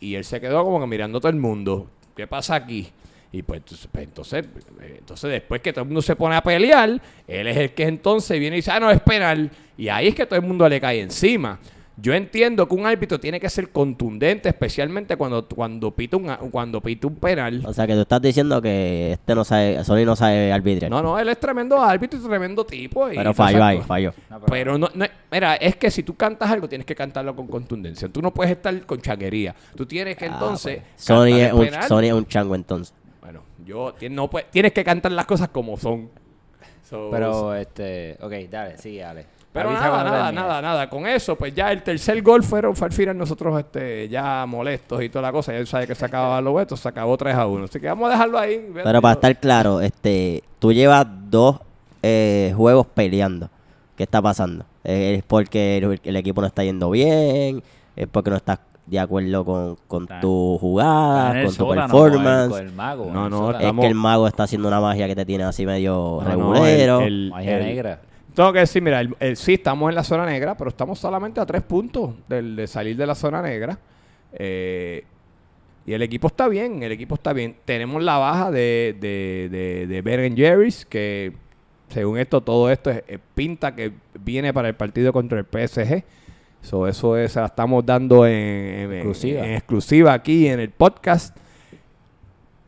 [0.00, 1.90] y él se quedó como que mirando a todo el mundo.
[2.14, 2.88] ¿Qué pasa aquí?
[3.32, 4.44] Y pues entonces, pues, entonces,
[4.80, 7.84] eh, entonces después que todo el mundo se pone a pelear, él es el que
[7.84, 9.50] entonces viene y dice, ah, no, es penal.
[9.76, 11.58] Y ahí es que todo el mundo le cae encima.
[11.98, 16.80] Yo entiendo que un árbitro tiene que ser contundente, especialmente cuando, cuando pita un, cuando
[16.82, 17.62] pita un penal.
[17.64, 20.90] O sea que tú estás diciendo que este no sabe, Sony no sabe arbitrar.
[20.90, 23.10] No, no, él es tremendo árbitro y tremendo tipo.
[23.10, 24.12] y- pero falló ahí, falló.
[24.28, 27.46] No, Pero no, no- mira, es que si tú cantas algo, tienes que cantarlo con
[27.46, 28.08] contundencia.
[28.08, 29.54] Tú no puedes estar con chaguería.
[29.74, 30.82] Tú tienes que Ah, entonces.
[30.94, 31.02] pues.
[31.02, 31.68] Sony es, un.
[31.88, 32.92] Sony es un chango entonces.
[33.22, 36.10] Bueno, yo no puedes- tienes que cantar las cosas como son.
[36.88, 39.26] So- Pero, este, ok, dale, sigue, Ale.
[39.56, 40.90] Pero Avisa nada, nada, nada, nada.
[40.90, 45.02] Con eso, pues ya el tercer gol fueron, fue al final nosotros este, ya molestos
[45.02, 45.52] y toda la cosa.
[45.52, 47.64] Ya él sabe que se acababan los vetos, se acabó 3 a 1.
[47.64, 48.70] Así que vamos a dejarlo ahí.
[48.72, 51.58] Pero para estar claro, este, tú llevas dos
[52.02, 53.48] eh, juegos peleando.
[53.96, 54.64] ¿Qué está pasando?
[54.84, 57.62] Eh, ¿Es porque el, el equipo no está yendo bien?
[57.96, 61.88] ¿Es porque no estás de acuerdo con, con tu jugada, con tu performance?
[61.90, 63.10] Con el, con el mago.
[63.12, 63.50] No, no.
[63.50, 66.36] Es estamos- que el mago está haciendo una magia que te tiene así medio No,
[66.36, 67.00] no, regulero.
[67.00, 68.00] el- el- Magia el- negra.
[68.36, 71.40] Tengo que decir, mira, el, el- sí estamos en la zona negra, pero estamos solamente
[71.40, 73.78] a tres puntos del, de salir de la zona negra.
[74.34, 75.04] Eh,
[75.86, 77.56] y el equipo está bien, el equipo está bien.
[77.64, 81.32] Tenemos la baja de, de, de, de Ben Jerry's, que
[81.88, 86.04] según esto, todo esto es, es pinta que viene para el partido contra el PSG.
[86.60, 89.46] So, eso es, se la estamos dando en, en- Exclusiva.
[89.46, 91.36] en exclusiva aquí en el podcast.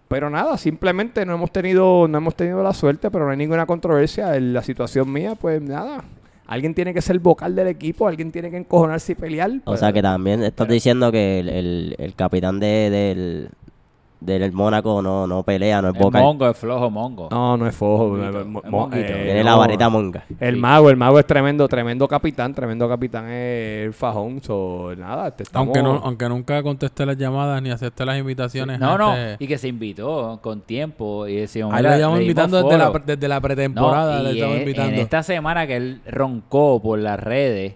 [0.09, 3.67] Pero nada, simplemente no hemos tenido, no hemos tenido la suerte, pero no hay ninguna
[3.67, 4.35] controversia.
[4.37, 6.03] En la situación mía, pues nada.
[6.47, 9.51] Alguien tiene que ser vocal del equipo, alguien tiene que encojonarse y pelear.
[9.65, 13.49] O pues, sea que también estás pero- diciendo que el, el- el capitán de, del,
[14.21, 16.23] del Mónaco no, no pelea, no es vocal.
[16.23, 17.29] mongo, es flojo mongo.
[17.31, 20.25] No, no es eh, Tiene la varita monga.
[20.41, 20.61] El Sí.
[20.61, 24.43] mago, el mago es tremendo, tremendo capitán, tremendo capitán es el fajón.
[24.43, 25.67] So, nada, te estamos...
[25.69, 28.81] Aunque, no, aunque nunca contesté las llamadas ni acepté las invitaciones.
[28.81, 32.63] No, no, este- y que se invitó con tiempo y decimos, Ahí lo llevamos invitando
[32.63, 34.23] desde la, desde la pretemporada.
[34.23, 34.95] No, y invitando.
[34.95, 37.75] en esta semana que él roncó por las redes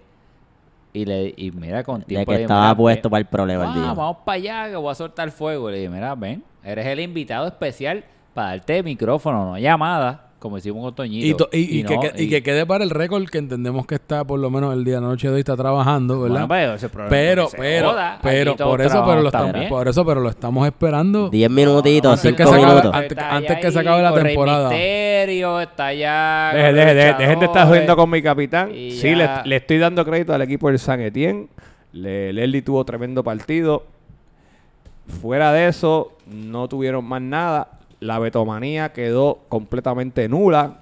[0.93, 3.19] y le y mira con De tiempo que le dije, estaba mira, puesto ven, para
[3.19, 3.93] el problema el ah, día.
[3.93, 5.69] vamos para allá que voy a soltar fuego.
[5.69, 10.83] Le dije, mira, ven, eres el invitado especial para darte micrófono, no llamada, como hicimos
[10.83, 11.25] con Toñito.
[11.25, 13.87] Y, to- y- y no, que, que- y que quede para el récord que entendemos
[13.87, 16.45] que está por lo menos el día de la noche de hoy está trabajando, ¿verdad?
[16.45, 19.69] Bueno, pero ese pero, pero, joda, pero, por eso, pero lo estamos, también.
[19.69, 21.29] por eso, pero lo estamos esperando.
[21.29, 22.91] Diez minutitos, antes que cinco se acabe- minutos.
[22.93, 24.69] antes- Está antes que se acabe la temporada.
[24.69, 26.51] Misterio, está allá.
[26.53, 27.95] Deje, deje, deje, dejen de estar luchadores.
[27.95, 28.69] con mi capitán.
[28.73, 31.47] Sí, le, estoy dando crédito al equipo del San Etienne.
[31.93, 33.85] Le, Leslie tuvo tremendo partido.
[35.21, 37.67] Fuera de eso, no tuvieron más nada.
[38.03, 40.79] La betomanía quedó completamente nula.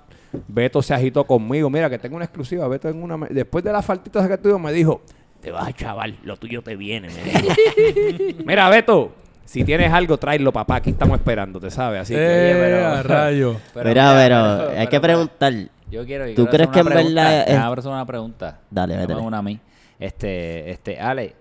[0.47, 1.69] Beto se agitó conmigo.
[1.69, 2.67] Mira, que tengo una exclusiva.
[2.67, 3.17] Beto en una...
[3.29, 5.01] Después de la faltita que tuvo, me dijo...
[5.41, 6.17] Te vas, chaval.
[6.23, 8.43] Lo tuyo te viene, me dijo.
[8.45, 9.13] Mira, Beto.
[9.43, 10.75] Si tienes algo, tráelo, papá.
[10.77, 12.01] Aquí estamos esperándote, ¿sabes?
[12.01, 12.19] Así que...
[12.21, 13.57] Eh, pero- a rayo.
[13.73, 15.53] Pero Mira, pero, pero- hay que preguntar.
[15.91, 16.27] Yo quiero.
[16.27, 17.21] yo ¿Tú quiero crees que una en pregunta.
[17.23, 18.59] verdad es- una pregunta.
[18.69, 19.27] Dale, Dame métele.
[19.27, 19.59] una a mí.
[19.99, 21.35] Este, este, Ale,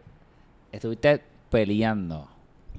[0.72, 2.26] estuviste peleando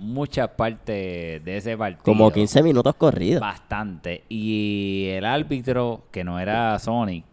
[0.01, 2.03] muchas partes de ese partido.
[2.03, 3.39] Como 15 minutos corridos.
[3.39, 4.23] Bastante.
[4.27, 7.23] Y el árbitro, que no era Sony,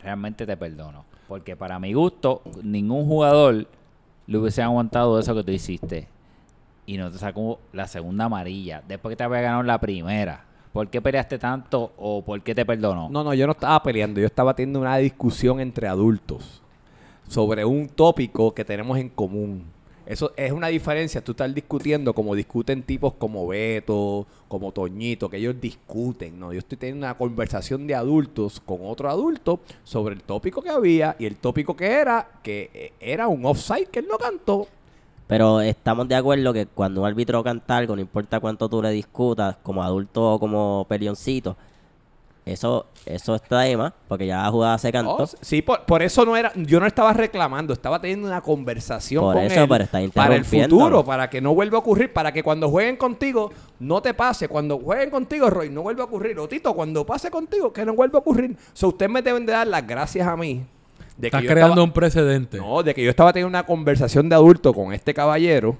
[0.00, 1.04] realmente te perdono.
[1.28, 3.66] Porque para mi gusto, ningún jugador
[4.26, 6.08] le hubiese aguantado eso que tú hiciste.
[6.86, 8.82] Y no te sacó la segunda amarilla.
[8.86, 10.44] Después que te había ganado la primera.
[10.72, 13.08] ¿Por qué peleaste tanto o por qué te perdonó?
[13.08, 16.62] No, no, yo no estaba peleando, yo estaba teniendo una discusión entre adultos
[17.28, 19.73] sobre un tópico que tenemos en común.
[20.06, 25.38] Eso es una diferencia, tú estás discutiendo como discuten tipos como Beto, como Toñito, que
[25.38, 26.52] ellos discuten, ¿no?
[26.52, 31.16] Yo estoy teniendo una conversación de adultos con otro adulto sobre el tópico que había
[31.18, 34.68] y el tópico que era, que eh, era un offside que él no cantó.
[35.26, 38.90] Pero estamos de acuerdo que cuando un árbitro canta algo, no importa cuánto tú le
[38.90, 41.56] discutas, como adulto o como pelioncito,
[42.44, 45.16] eso, eso está de más, porque ya la jugada se cantó.
[45.24, 49.22] Oh, sí, por, por eso no era, yo no estaba reclamando, estaba teniendo una conversación
[49.22, 52.12] Por con eso, él pero está para el futuro, para que no vuelva a ocurrir,
[52.12, 56.06] para que cuando jueguen contigo no te pase, cuando jueguen contigo, Roy, no vuelva a
[56.06, 56.38] ocurrir.
[56.38, 58.56] O Tito, cuando pase contigo, que no vuelva a ocurrir.
[58.72, 60.64] So, ustedes me deben de dar las gracias a mí.
[61.16, 62.58] De Estás yo creando estaba- un precedente.
[62.58, 65.76] No, de que yo estaba teniendo una conversación de adulto con este caballero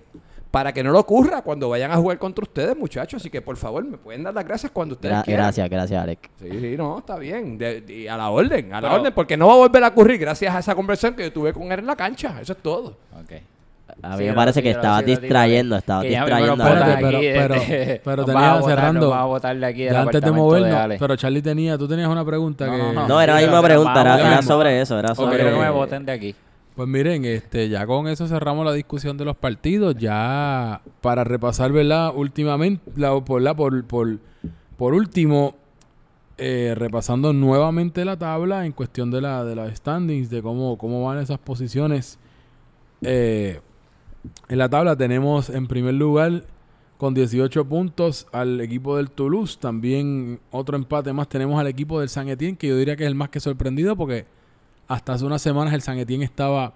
[0.54, 3.20] para que no lo ocurra cuando vayan a jugar contra ustedes, muchachos.
[3.20, 5.46] Así que, por favor, me pueden dar las gracias cuando ustedes Gra- quieran.
[5.46, 6.20] gracias, gracias, Alex.
[6.40, 7.58] Sí, sí, no, está bien.
[7.58, 9.88] De- de- a la orden, a la Pero- orden, porque no va a volver a
[9.88, 12.36] ocurrir gracias a esa conversación que yo tuve con él en la cancha.
[12.40, 12.96] Eso es todo.
[13.20, 13.32] Ok.
[14.02, 16.64] A mí Sí, me no, parece sí, que no, estabas sí, no, distrayendo, me distrayendo.
[16.64, 22.66] pero- pero- pero tenía cerrando- antes de movernos, pero Charlie tenía, tú tenías una pregunta
[22.66, 22.78] No, que...
[22.78, 23.08] no, no.
[23.08, 25.36] No, era la misma pregunta, era, sobre eso, era No sobre...
[25.36, 26.34] quiero que me voten de aquí.
[26.74, 29.94] Pues miren, este, ya con eso cerramos la discusión de los partidos.
[29.96, 32.12] Ya para repasar, ¿verdad?
[32.14, 34.18] Últimamente, la, por, la, por, por,
[34.76, 35.54] por último,
[36.36, 41.04] eh, repasando nuevamente la tabla en cuestión de la de las standings, de cómo, cómo
[41.04, 42.18] van esas posiciones.
[43.02, 43.60] Eh,
[44.48, 46.42] en la tabla tenemos en primer lugar
[46.98, 49.58] con 18 puntos al equipo del Toulouse.
[49.60, 53.08] También otro empate más tenemos al equipo del San Etienne, que yo diría que es
[53.08, 54.26] el más que sorprendido porque
[54.88, 56.74] hasta hace unas semanas el San Etienne estaba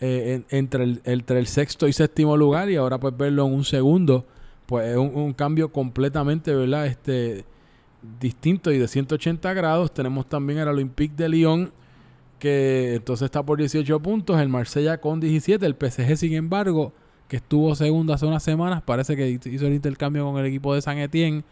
[0.00, 3.64] eh, en- entre, el, el sexto y séptimo lugar y ahora pues verlo en un
[3.64, 4.26] segundo,
[4.66, 6.86] pues es un, cambio completamente, ¿verdad?
[6.86, 7.44] Este
[8.20, 9.92] distinto y de 180 grados.
[9.92, 11.72] Tenemos también al Olympique de Lyon,
[12.38, 16.92] que entonces está por 18 puntos, el Marsella con 17, el PSG sin embargo,
[17.26, 20.80] que estuvo segundo hace unas semanas, parece que hizo el intercambio con el equipo de
[20.82, 21.42] San Etienne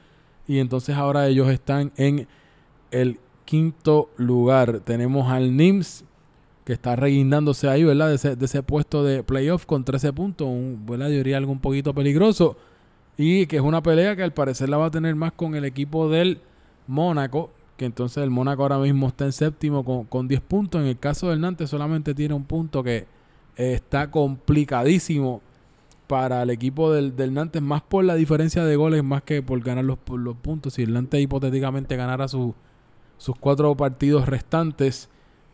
[0.47, 2.29] y entonces ahora ellos están en
[2.93, 4.81] el quinto lugar.
[4.81, 6.05] Tenemos al Nims
[6.67, 8.09] que está reguindándose ahí, ¿verdad?
[8.09, 11.09] De ese, de ese puesto de playoff con 13 puntos, un, ¿verdad?
[11.09, 12.59] Yo diría algo un poquito peligroso.
[13.17, 15.65] Y que es una pelea que al parecer la va a tener más con el
[15.65, 16.41] equipo del
[16.87, 20.81] Mónaco, que entonces el Mónaco ahora mismo está en séptimo con, con 10 puntos.
[20.83, 23.07] En el caso del Nantes solamente tiene un punto que
[23.57, 25.41] está complicadísimo
[26.09, 29.61] para el equipo del, del Nantes, más por la diferencia de goles, más que por
[29.61, 30.75] ganar los, los puntos.
[30.75, 32.55] Si el Nantes hipotéticamente ganara su-
[33.19, 35.09] sus cuatro partidos restantes,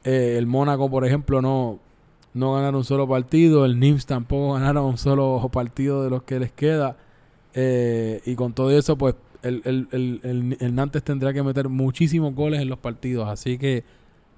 [0.05, 1.79] eh, el Mónaco, por ejemplo, no,
[2.35, 6.41] no ganaron un solo partido, el Nims tampoco ganaron un solo partido de los que
[6.41, 6.97] les queda.
[7.55, 12.35] Eh, y con todo eso, pues el, el, el, el- Nantes tendrá que meter muchísimos
[12.35, 13.29] goles en los partidos.
[13.29, 13.85] Así que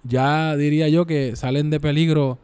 [0.02, 2.38] ya diría yo que salen de peligro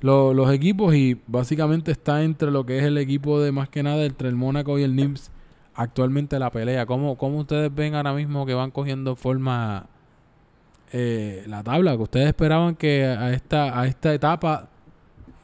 [0.00, 3.82] lo- los equipos y básicamente está entre lo que es el equipo de más que
[3.82, 5.30] nada, entre el Mónaco y el Nims
[5.74, 6.86] actualmente la pelea.
[6.86, 9.86] ¿Cómo, cómo ustedes ven ahora mismo que van cogiendo forma
[10.96, 11.96] eh, la tabla?
[11.96, 14.68] Que ustedes esperaban que a esta, a esta etapa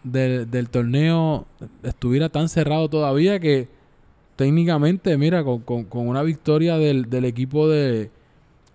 [0.04, 1.44] del, del torneo
[1.82, 3.68] estuviera tan cerrado todavía que
[4.36, 8.10] técnicamente, mira, con, con- con una victoria del, del equipo de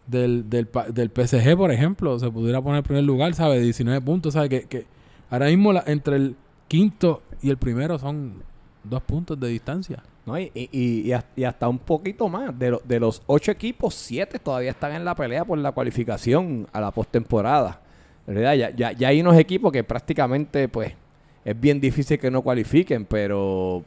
[0.07, 3.63] del, del, del PSG, por ejemplo, se pudiera poner en primer lugar, ¿sabes?
[3.63, 4.49] 19 puntos, ¿sabes?
[4.49, 4.85] Que, que
[5.31, 6.35] ahora mismo la- entre el
[6.67, 8.33] quinto y el primero son
[8.83, 10.03] dos puntos de distancia.
[10.25, 10.39] ¿No?
[10.39, 12.57] Y, y- y- y has- y hasta un poquito más.
[12.57, 16.67] De, lo- de los ocho equipos, siete todavía están en la pelea por la cualificación
[16.73, 17.81] a la postemporada.
[18.27, 20.93] Ya, ya, hay unos equipos que prácticamente, pues,
[21.43, 23.83] es bien difícil que no cualifiquen, pero,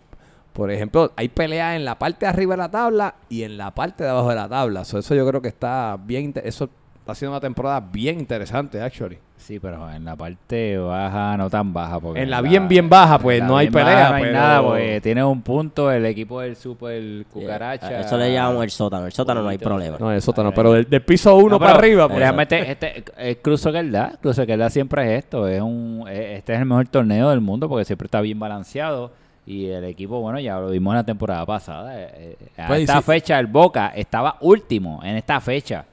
[0.52, 3.74] por ejemplo, hay peleas en la parte de arriba de la tabla y en la
[3.74, 4.84] parte de abajo de la tabla.
[4.84, 6.70] So, eso yo creo que está bien, eso
[7.00, 9.18] está siendo una temporada bien interesante, actually.
[9.38, 11.98] Sí, pero en la parte baja, no tan baja.
[12.00, 14.62] Porque En la bien, bien baja, pues, no hay pelea, baja No hay pero- nada,
[14.62, 18.00] porque tiene un punto el equipo del Super Cucaracha.
[18.00, 19.06] Eso le llamamos el sótano.
[19.06, 19.96] El sótano no hay problema.
[19.98, 22.18] No, eso no, pero del, del piso uno No, para arriba, pues.
[22.18, 25.46] Realmente, este, el Cruzo que él da, Cruzo que él da siempre es esto.
[25.48, 29.12] Es un, eh, este es el mejor torneo del mundo porque siempre está bien balanceado.
[29.46, 31.98] Y el equipo, bueno, ya lo vimos en la temporada pasada.
[31.98, 33.02] eh, eh, a Pues, esta sí.
[33.04, 35.86] fecha, el Boca estaba último en esta fecha.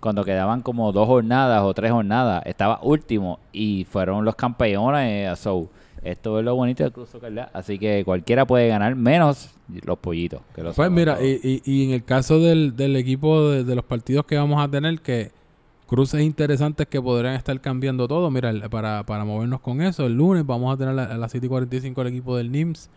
[0.00, 5.32] Cuando quedaban como dos jornadas o tres jornadas, estaba último y fueron los campeones.
[5.32, 5.68] eh, so,
[6.02, 6.92] esto es lo bonito del
[7.26, 7.50] él da.
[7.52, 9.50] Así que cualquiera puede ganar, menos
[9.84, 10.40] los pollitos.
[10.54, 13.84] Que Pues mira, y, y- y en el caso del, del equipo de, de los
[13.84, 15.32] partidos que vamos a tener, que
[15.88, 20.46] cruces interesantes que podrían estar cambiando todo, mira, para, para movernos con eso, el lunes
[20.46, 22.88] vamos a tener a, a las 7 y 45 el equipo del NIMS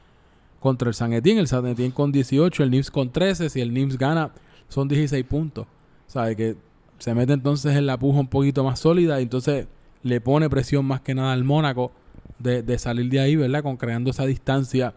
[0.59, 3.73] contra el San Etienne, el San Etienne con 18, el NIMS con 13, si el
[3.73, 4.29] NIMS gana
[4.69, 5.65] son 16 puntos,
[6.05, 6.55] sabe que
[7.01, 9.67] se mete entonces en la puja un poquito más sólida y entonces
[10.03, 11.91] le pone presión más que nada al Mónaco
[12.39, 13.63] de, de salir de ahí, ¿verdad?
[13.63, 14.93] Con creando esa distancia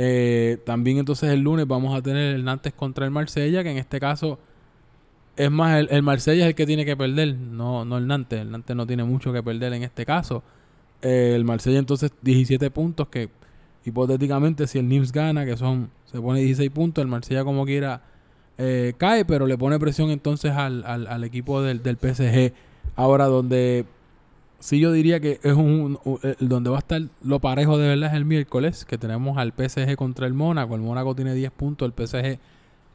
[0.00, 3.78] eh, también entonces el lunes vamos a tener el Nantes contra el Marsella, que en
[3.78, 4.38] este caso
[5.36, 8.40] es más el, el Marsella es el que tiene que perder, no, no el Nantes.
[8.40, 10.44] El Nantes no tiene mucho que perder en este caso.
[11.02, 13.28] Eh, el Marsella entonces 17 puntos que
[13.84, 18.02] hipotéticamente si el Nims gana, que son se pone 16 puntos, el Marsella como quiera
[18.58, 22.52] eh, cae, pero le pone presión entonces al, al, al equipo del, del PSG.
[22.96, 23.86] Ahora donde
[24.58, 25.98] sí yo diría que es un,
[26.40, 29.52] el donde va a estar lo parejo de verdad es el miércoles, que tenemos al
[29.52, 30.74] PSG contra el Mónaco.
[30.74, 32.38] El Mónaco tiene 10 puntos, el PSG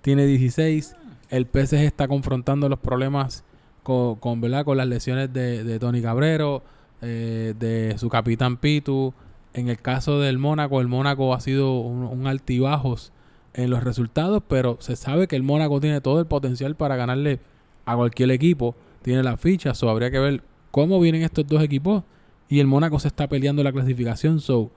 [0.01, 0.95] tiene 16.
[1.30, 3.45] El PSG está confrontando los problemas
[3.84, 4.66] con, con, ¿verdad?
[4.66, 6.61] con las lesiones de, de Tony Cabrero,
[7.01, 9.14] eh, de su capitán Pitu.
[9.53, 13.14] En el caso del Mónaco, el Mónaco ha sido un altibajos
[13.54, 17.39] en los resultados, pero se sabe que el Mónaco tiene todo el potencial para ganarle
[17.86, 18.76] a cualquier equipo.
[19.01, 22.04] Tiene la ficha, so habría que ver cómo vienen estos dos equipos.
[22.49, 24.39] Y el Mónaco se está peleando la clasificación.
[24.39, 24.72] So,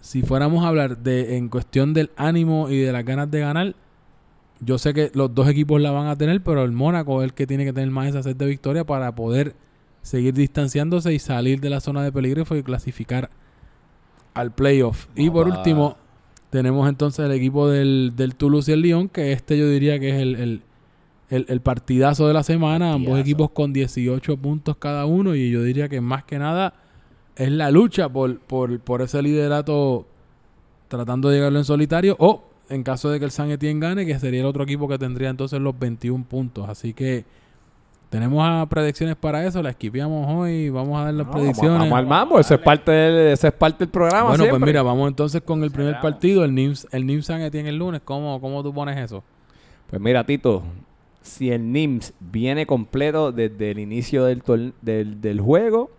[0.00, 3.74] si fuéramos a hablar de en cuestión del ánimo y de las ganas de ganar,
[4.60, 7.34] yo sé que los dos equipos la van a tener, pero el Mónaco es el
[7.34, 9.54] que tiene que tener más esa sed de victoria para poder
[10.02, 13.30] seguir distanciándose y salir de la zona de peligro y clasificar
[14.34, 15.06] al playoff.
[15.14, 15.96] Y por último,
[16.54, 20.10] tenemos entonces el equipo del, del Toulouse y el Lyon, que este yo diría que
[20.10, 20.62] es el, el,
[21.28, 22.92] el, el partidazo de la semana.
[22.92, 25.34] Ambos equipos con 18 puntos cada uno.
[25.34, 26.74] Y yo diría que más que nada
[27.34, 30.06] es la lucha por, por, por ese liderato
[30.86, 32.14] tratando de llegarlo en solitario.
[32.20, 34.96] O en caso de que el San Etienne gane, que sería el otro equipo que
[34.96, 36.68] tendría entonces los 21 puntos.
[36.68, 37.24] Así que
[38.14, 39.60] tenemos ah, predicciones para eso.
[39.60, 40.70] La esquipeamos hoy.
[40.70, 41.80] Vamos a dar las No, predicciones.
[41.80, 44.28] Vamos, al mambo, eso es parte del, eso es parte del programa.
[44.28, 47.70] Bueno, pues mira, vamos entonces con el primer partido, el NIMS, el NIMS San Etienne
[47.70, 48.02] el lunes.
[48.04, 49.24] ¿Cómo, ¿Cómo tú pones eso?
[49.90, 50.62] Pues mira, Tito,
[51.22, 54.44] si el NIMS viene completo desde el inicio del,
[54.80, 55.90] del, del juego,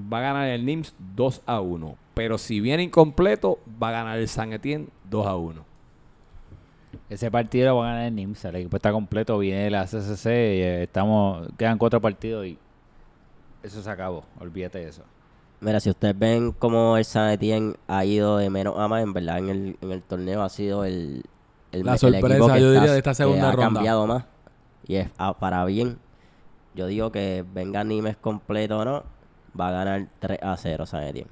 [0.00, 1.96] va a ganar el NIMS 2 a 1.
[2.14, 5.64] Pero si viene incompleto, va a ganar el San Etienne 2 a 1.
[7.08, 8.44] Ese partido lo va a ganar el NIMS.
[8.46, 10.26] El equipo está completo, viene la CCC.
[10.26, 10.30] y,
[10.62, 12.58] eh, estamos, quedan cuatro partidos y
[13.62, 14.24] eso se acabó.
[14.40, 15.02] Olvídate de eso.
[15.60, 19.12] Mira, si ustedes ven cómo el San Etienne ha ido de menos a más, en
[19.12, 21.22] verdad en el, en el torneo ha sido el,
[21.72, 23.56] el La el sorpresa, equipo que yo está- diría, de esta que ha ronda.
[23.56, 24.24] cambiado más.
[24.86, 25.98] Y es ah, para bien.
[26.74, 29.04] Yo digo que venga Nimes completo o no,
[29.58, 31.30] va a ganar 3 a 0 San Etienne.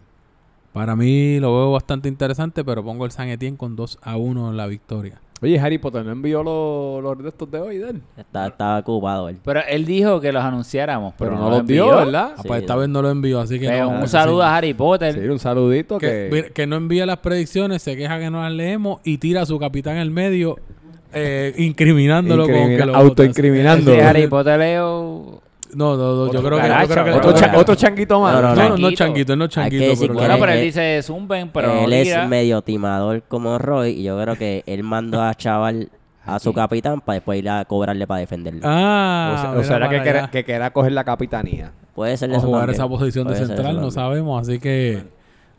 [0.74, 4.50] Para mí lo veo bastante interesante, pero pongo el San Etienne con 2 a 1
[4.50, 5.20] en la victoria.
[5.40, 8.02] Oye, Harry Potter no envió los, los de estos de hoy, de él?
[8.16, 9.36] Está, está ocupado él.
[9.44, 11.96] Pero él dijo que los anunciáramos, pero, Pero, no los dio, envió.
[12.04, 12.30] ¿verdad?
[12.36, 12.80] Ah, Sí, pues esta no.
[12.80, 13.88] vez no lo envío, así que no.
[13.90, 15.14] un saludo a Harry Potter.
[15.14, 16.66] Sí, un saludito Que, que...
[16.66, 19.98] no envía las predicciones, se queja que no las leemos y tira a su capitán
[19.98, 20.56] al medio,
[21.12, 23.84] eh, incriminándolo con Incrimina- que lo autoincriminando.
[23.90, 23.94] vota.
[23.94, 25.40] Sí, Así- Harry Potter Leo.
[25.74, 28.34] No, no, no, yo creo que, yo caracha, creo que otro, changuito más.
[28.34, 29.36] No, no, no, no, no, Changuito.
[29.36, 30.40] no changuito, decir pero que Bueno, no.
[30.40, 34.36] pero él dice zumben, pero no él es medio timador como Roy y yo creo
[34.36, 35.90] que él mandó a Chaval
[36.26, 38.60] a su capitán para después ir a cobrarle para defenderlo.
[38.64, 40.30] Ah, o sea- que, quiera, allá.
[40.30, 41.72] que quiera coger la capitanía.
[41.94, 42.74] Puede ser o eso jugar también.
[42.80, 45.04] esa posición de Puede central, no sabemos, así que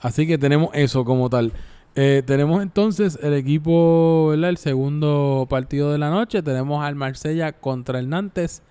[0.01, 1.51] así que tenemos eso como tal.
[1.97, 4.49] Eh, tenemos entonces el equipo, ¿verdad?
[4.49, 8.63] El segundo partido de la noche, tenemos al Marsella contra el Nantes,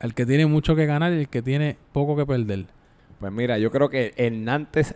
[0.00, 2.66] el que tiene mucho que ganar y el que tiene poco que perder.
[3.20, 4.94] Pues mira, yo creo que el Nantes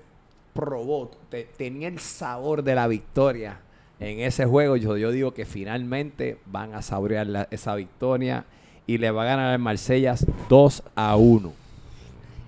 [0.52, 3.60] probó, te- tenía el sabor de la victoria
[3.98, 4.76] en ese juego.
[4.76, 8.44] Yo, yo digo que finalmente van a saborear la- esa victoria
[8.86, 11.52] y le va a ganar al Marsellas 2 a 1.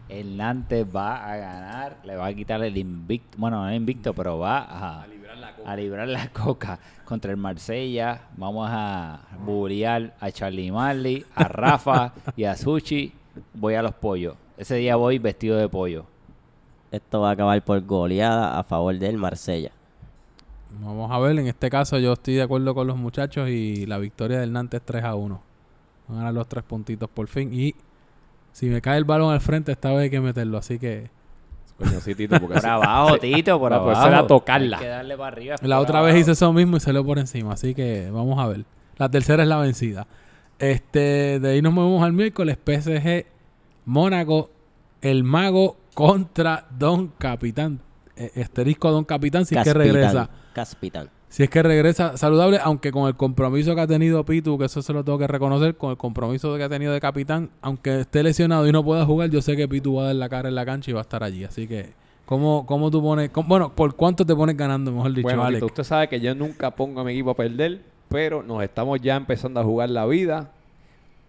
[0.09, 4.13] El Nantes va a ganar, le va a quitar el invicto, bueno, no el invicto,
[4.13, 5.07] pero va a,
[5.65, 8.29] a librar la coca contra el Marsella.
[8.37, 13.13] Vamos a bullear a Charlie Marley, a Rafa y a Sushi.
[13.55, 14.37] Voy a los pollos.
[14.57, 16.07] Ese día voy vestido de pollo.
[16.91, 19.73] Esto va a acabar por goleada a favor del Marsella.
[20.81, 23.99] Vamos a ver, en este caso yo estoy de acuerdo con los muchachos y la
[23.99, 25.43] victoria del Nantes 3 a 1.
[26.09, 27.75] Van a ganar los tres puntitos por fin y
[28.53, 31.11] si me cae el balón al frente esta vez hay que meterlo, así que
[31.83, 34.11] Coño, sí, Tito, porque Por abajo, Tito, por No, pues abajo.
[34.11, 34.77] será tocarla.
[34.79, 35.57] Hay que darle para arriba.
[35.63, 36.13] La otra abajo.
[36.15, 38.65] vez hice eso mismo y salió por encima, así que vamos a ver.
[38.99, 40.07] La tercera es la vencida.
[40.59, 43.27] Este, de ahí nos movemos al miércoles, PSG,
[43.85, 44.51] Mónaco,
[45.01, 47.81] el mago contra Don Capitán.
[48.17, 50.29] Eh, Esterisco Don Capitán, si es que regresa.
[50.53, 51.09] Caspitán.
[51.33, 54.83] Si es que regresa saludable, aunque con el compromiso que ha tenido Pitu, que eso
[54.83, 58.23] se lo tengo que reconocer, con el compromiso que ha tenido de capitán, aunque esté
[58.23, 60.55] lesionado y no pueda jugar, yo sé que Pitu va a dar la cara en
[60.55, 61.43] la cancha y va a estar allí.
[61.45, 61.95] Así que,
[62.27, 63.31] ¿cómo, cómo tú pones?
[63.31, 65.63] cómo- bueno, ¿por cuánto te pones ganando, mejor dicho, Bueno, Alex?
[65.63, 67.81] Usted sabe que yo nunca pongo a mi equipo a perder,
[68.11, 70.51] pero nos estamos ya empezando a jugar la vida.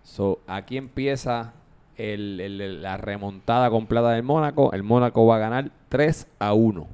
[0.03, 1.53] So, aquí empieza
[1.97, 4.73] el- el- el- la remontada completa del Mónaco.
[4.73, 6.87] El Mónaco va a ganar 3 a 1.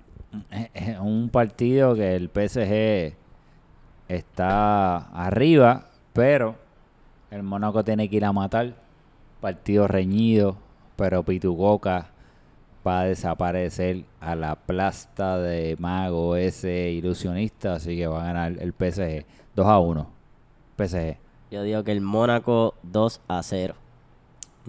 [1.01, 3.15] Un partido que el PSG
[4.07, 6.55] está arriba, pero
[7.31, 8.73] el Mónaco tiene que ir a matar.
[9.41, 10.57] Partido reñido,
[10.95, 12.09] pero Pitucoca
[12.85, 18.55] va a desaparecer a la plasta de mago ese ilusionista, así que va a ganar
[18.59, 19.25] el PSG
[19.55, 20.07] 2 a 1.
[20.77, 21.17] PSG.
[21.51, 23.75] Yo digo que el Mónaco 2 a 0.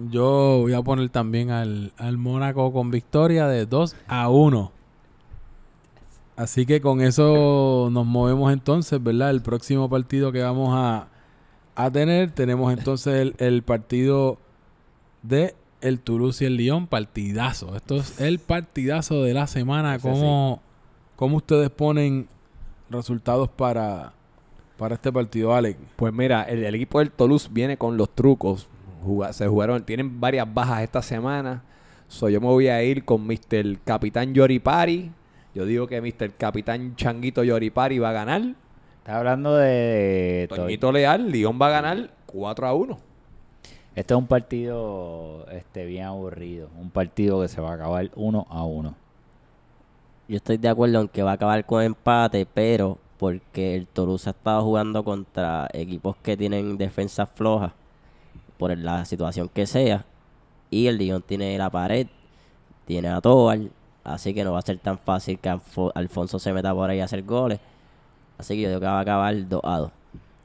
[0.09, 4.71] Yo voy a poner también al, al Mónaco con victoria de 2 a 1.
[6.41, 9.29] Así que con eso nos movemos entonces, ¿verdad?
[9.29, 11.07] El próximo partido que vamos a,
[11.75, 14.39] a tener, tenemos entonces el, el partido
[15.21, 17.75] de el Toulouse y el Lyon, partidazo.
[17.75, 19.99] Esto es el partidazo de la semana.
[19.99, 20.61] ¿Cómo,
[21.15, 22.27] cómo ustedes ponen
[22.89, 24.13] resultados para,
[24.77, 25.77] para este partido, Alex?
[25.95, 28.67] Pues mira, el, el equipo del Toulouse viene con los trucos.
[29.05, 31.61] Juga- se jugaron, tienen varias bajas esta semana.
[32.07, 33.77] So, yo me voy a ir con Mr.
[33.85, 35.11] Capitán Yoripari.
[35.53, 36.31] Yo digo que Mr.
[36.37, 38.41] Capitán Changuito Yoripari va a ganar.
[38.99, 40.47] Está hablando de...
[40.49, 42.99] Toñito Leal, Lyon va a ganar 4 a 1.
[43.95, 46.69] Este es un partido este, bien aburrido.
[46.79, 48.95] Un partido que se va a acabar 1 a 1.
[50.29, 54.29] Yo estoy de acuerdo en que va a acabar con empate, pero porque el Toulouse
[54.29, 57.73] ha estado jugando contra equipos que tienen defensas flojas
[58.57, 60.05] por la situación que sea.
[60.69, 62.07] Y el Lyon tiene la pared,
[62.85, 63.71] tiene a Tobal,
[64.03, 66.99] así que no va a ser tan fácil que Alfo- Alfonso se meta por ahí
[66.99, 67.59] a hacer goles.
[68.37, 69.91] Así que yo digo que va a acabar 2 a 2.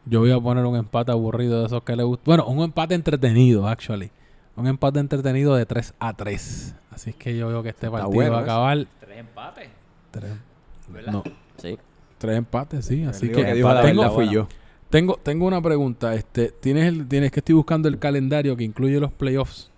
[0.06, 2.24] Yo voy a poner un empate aburrido de esos que le gustan.
[2.26, 4.10] Bueno, un empate entretenido, actually.
[4.54, 6.74] Un empate entretenido de 3 a 3.
[6.90, 8.50] Así es que yo veo que este partido bueno va a eso.
[8.52, 8.86] acabar.
[9.00, 9.68] Tres empates.
[10.10, 10.32] Tres,
[10.88, 11.12] ¿Verdad?
[11.12, 11.22] no,
[11.58, 11.76] Sí.
[12.18, 13.04] tres empates, sí.
[13.04, 14.46] Así que, la tengo, fui yo.
[14.88, 16.14] tengo, tengo una pregunta.
[16.14, 19.70] Este, ¿tienes, el, tienes que estoy buscando el calendario que incluye los playoffs.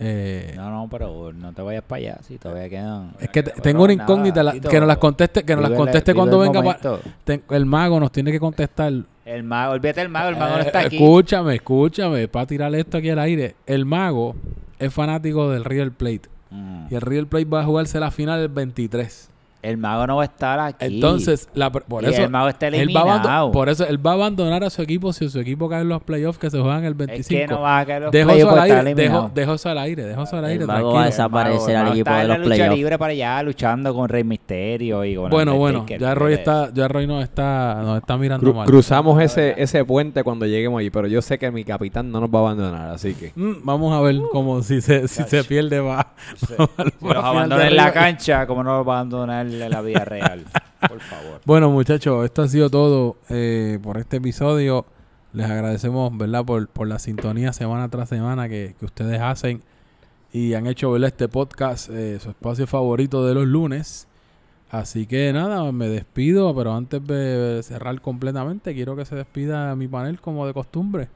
[0.00, 2.18] Eh, No, no, pero no te vayas para allá.
[2.22, 3.12] Si todavía quedan.
[3.20, 5.70] es que te- tengo una nada, incógnita la- que nos las conteste, que nos las
[5.70, 6.62] el- conteste cuando el venga.
[6.80, 8.92] pa- ten- el mago nos tiene que contestar.
[9.24, 10.96] El mago, olvídate del mago, el mago no Eh, está aquí.
[10.96, 13.54] Escúchame, escúchame, para tirarle esto aquí al aire.
[13.66, 14.34] El mago
[14.78, 16.22] es fanático del River Plate.
[16.50, 16.86] Mm.
[16.90, 19.30] Y el River Plate va a jugarse la final el 23.
[19.64, 20.84] El mago no va a estar aquí.
[20.86, 23.50] Entonces, la, por Y eso, el mago está eliminado.
[23.50, 26.02] por eso él va a abandonar a su equipo si su equipo cae en los
[26.02, 27.40] playoffs que se juegan el es 25.
[27.40, 29.78] que no va a caer los dejo playoffs eso al aire, dejo, dejo eso al
[29.78, 30.94] aire, dejo eso al El aire, mago tranquilo.
[30.94, 32.76] va a desaparecer El al equipo de los la lucha playoffs.
[32.76, 36.88] libre para allá luchando con Rey Misterio y con Bueno, bueno, ya Roy está, ya
[36.88, 38.66] Roy nos está, nos está mirando Cru- mal.
[38.66, 42.30] cruzamos ese, ese puente cuando lleguemos allí, pero yo sé que mi capitán no nos
[42.30, 43.32] va a abandonar, así que.
[43.34, 45.96] Mm, vamos a ver cómo si se, si se pierde va.
[45.96, 46.14] va
[46.98, 50.04] Si los abandona en la cancha, ¿cómo no los va a abandonar en la vida
[50.04, 50.44] real?
[50.88, 51.40] Por favor.
[51.44, 54.84] Bueno, muchachos, esto ha sido todo eh, por este episodio.
[55.32, 56.44] Les agradecemos, ¿verdad?
[56.44, 59.62] Por, por la sintonía semana tras semana que, que ustedes hacen
[60.32, 61.08] y han hecho, ¿verdad?
[61.08, 64.08] Este podcast, eh, su espacio favorito de los lunes.
[64.68, 69.86] Así que nada, me despido, pero antes de cerrar completamente, quiero que se despida mi
[69.86, 71.08] panel como de costumbre.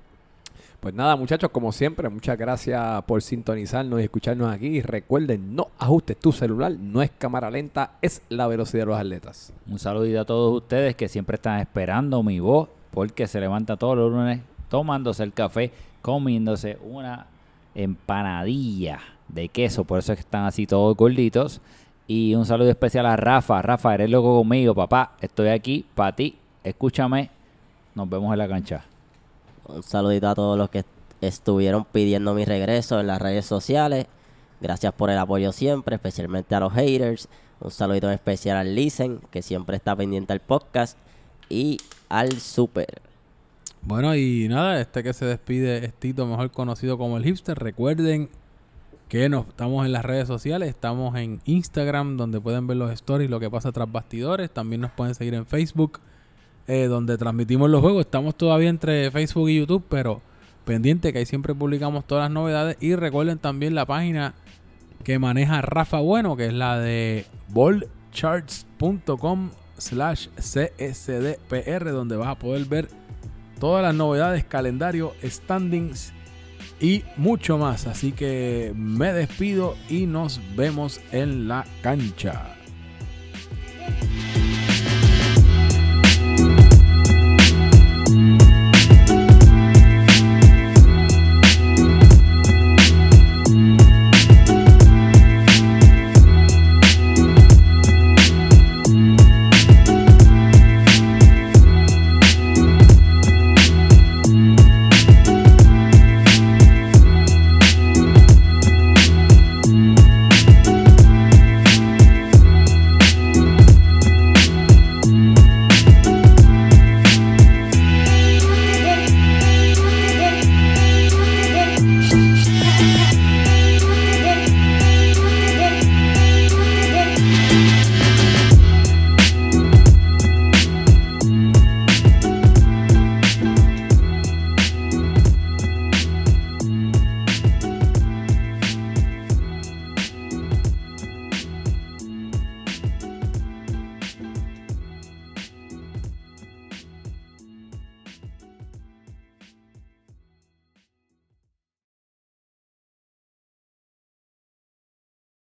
[0.81, 4.69] Pues nada, muchachos, como siempre, muchas gracias por sintonizarnos y escucharnos aquí.
[4.69, 8.99] Y recuerden, no ajustes tu celular, no es cámara lenta, es la velocidad de los
[8.99, 9.53] atletas.
[9.67, 13.97] Un saludito a todos ustedes que siempre están esperando mi voz porque se levanta todos
[13.97, 17.27] los lunes tomándose el café, comiéndose una
[17.75, 21.61] empanadilla de queso, por eso es que están así todos gorditos.
[22.07, 23.61] Y un saludo especial a Rafa.
[23.63, 25.13] Rafa, eres loco conmigo, papá.
[25.21, 26.39] Estoy aquí para ti.
[26.65, 27.31] Escúchame.
[27.95, 28.85] Nos vemos en la cancha.
[29.69, 30.85] Un saludito a todos los que
[31.21, 34.07] estuvieron pidiendo mi regreso en las redes sociales.
[34.61, 37.29] Gracias por el apoyo siempre, especialmente a los haters.
[37.61, 40.97] Un saludito en especial al Listen, que siempre está pendiente al podcast.
[41.49, 43.03] Y al Super.
[43.83, 47.59] Bueno, y nada, este que se despide es Tito, mejor conocido como el hipster.
[47.59, 48.29] Recuerden
[49.09, 53.31] que nos estamos en las redes sociales, estamos en Instagram, donde pueden ver los stories,
[53.31, 54.51] lo que pasa tras bastidores.
[54.51, 56.01] También nos pueden seguir en Facebook,
[56.69, 58.03] eh, donde transmitimos los juegos.
[58.03, 60.21] Estamos todavía entre Facebook y YouTube, pero
[60.65, 62.77] pendiente que ahí siempre publicamos todas las novedades.
[62.81, 64.35] Y recuerden también la página
[65.03, 72.67] que maneja Rafa Bueno, que es la de ballcharts.com slash csdpr, donde vas a poder
[72.67, 72.89] ver
[73.59, 76.13] todas las novedades, calendario, standings
[76.81, 77.87] y mucho más.
[77.87, 82.57] Así que me despido y nos vemos en la cancha.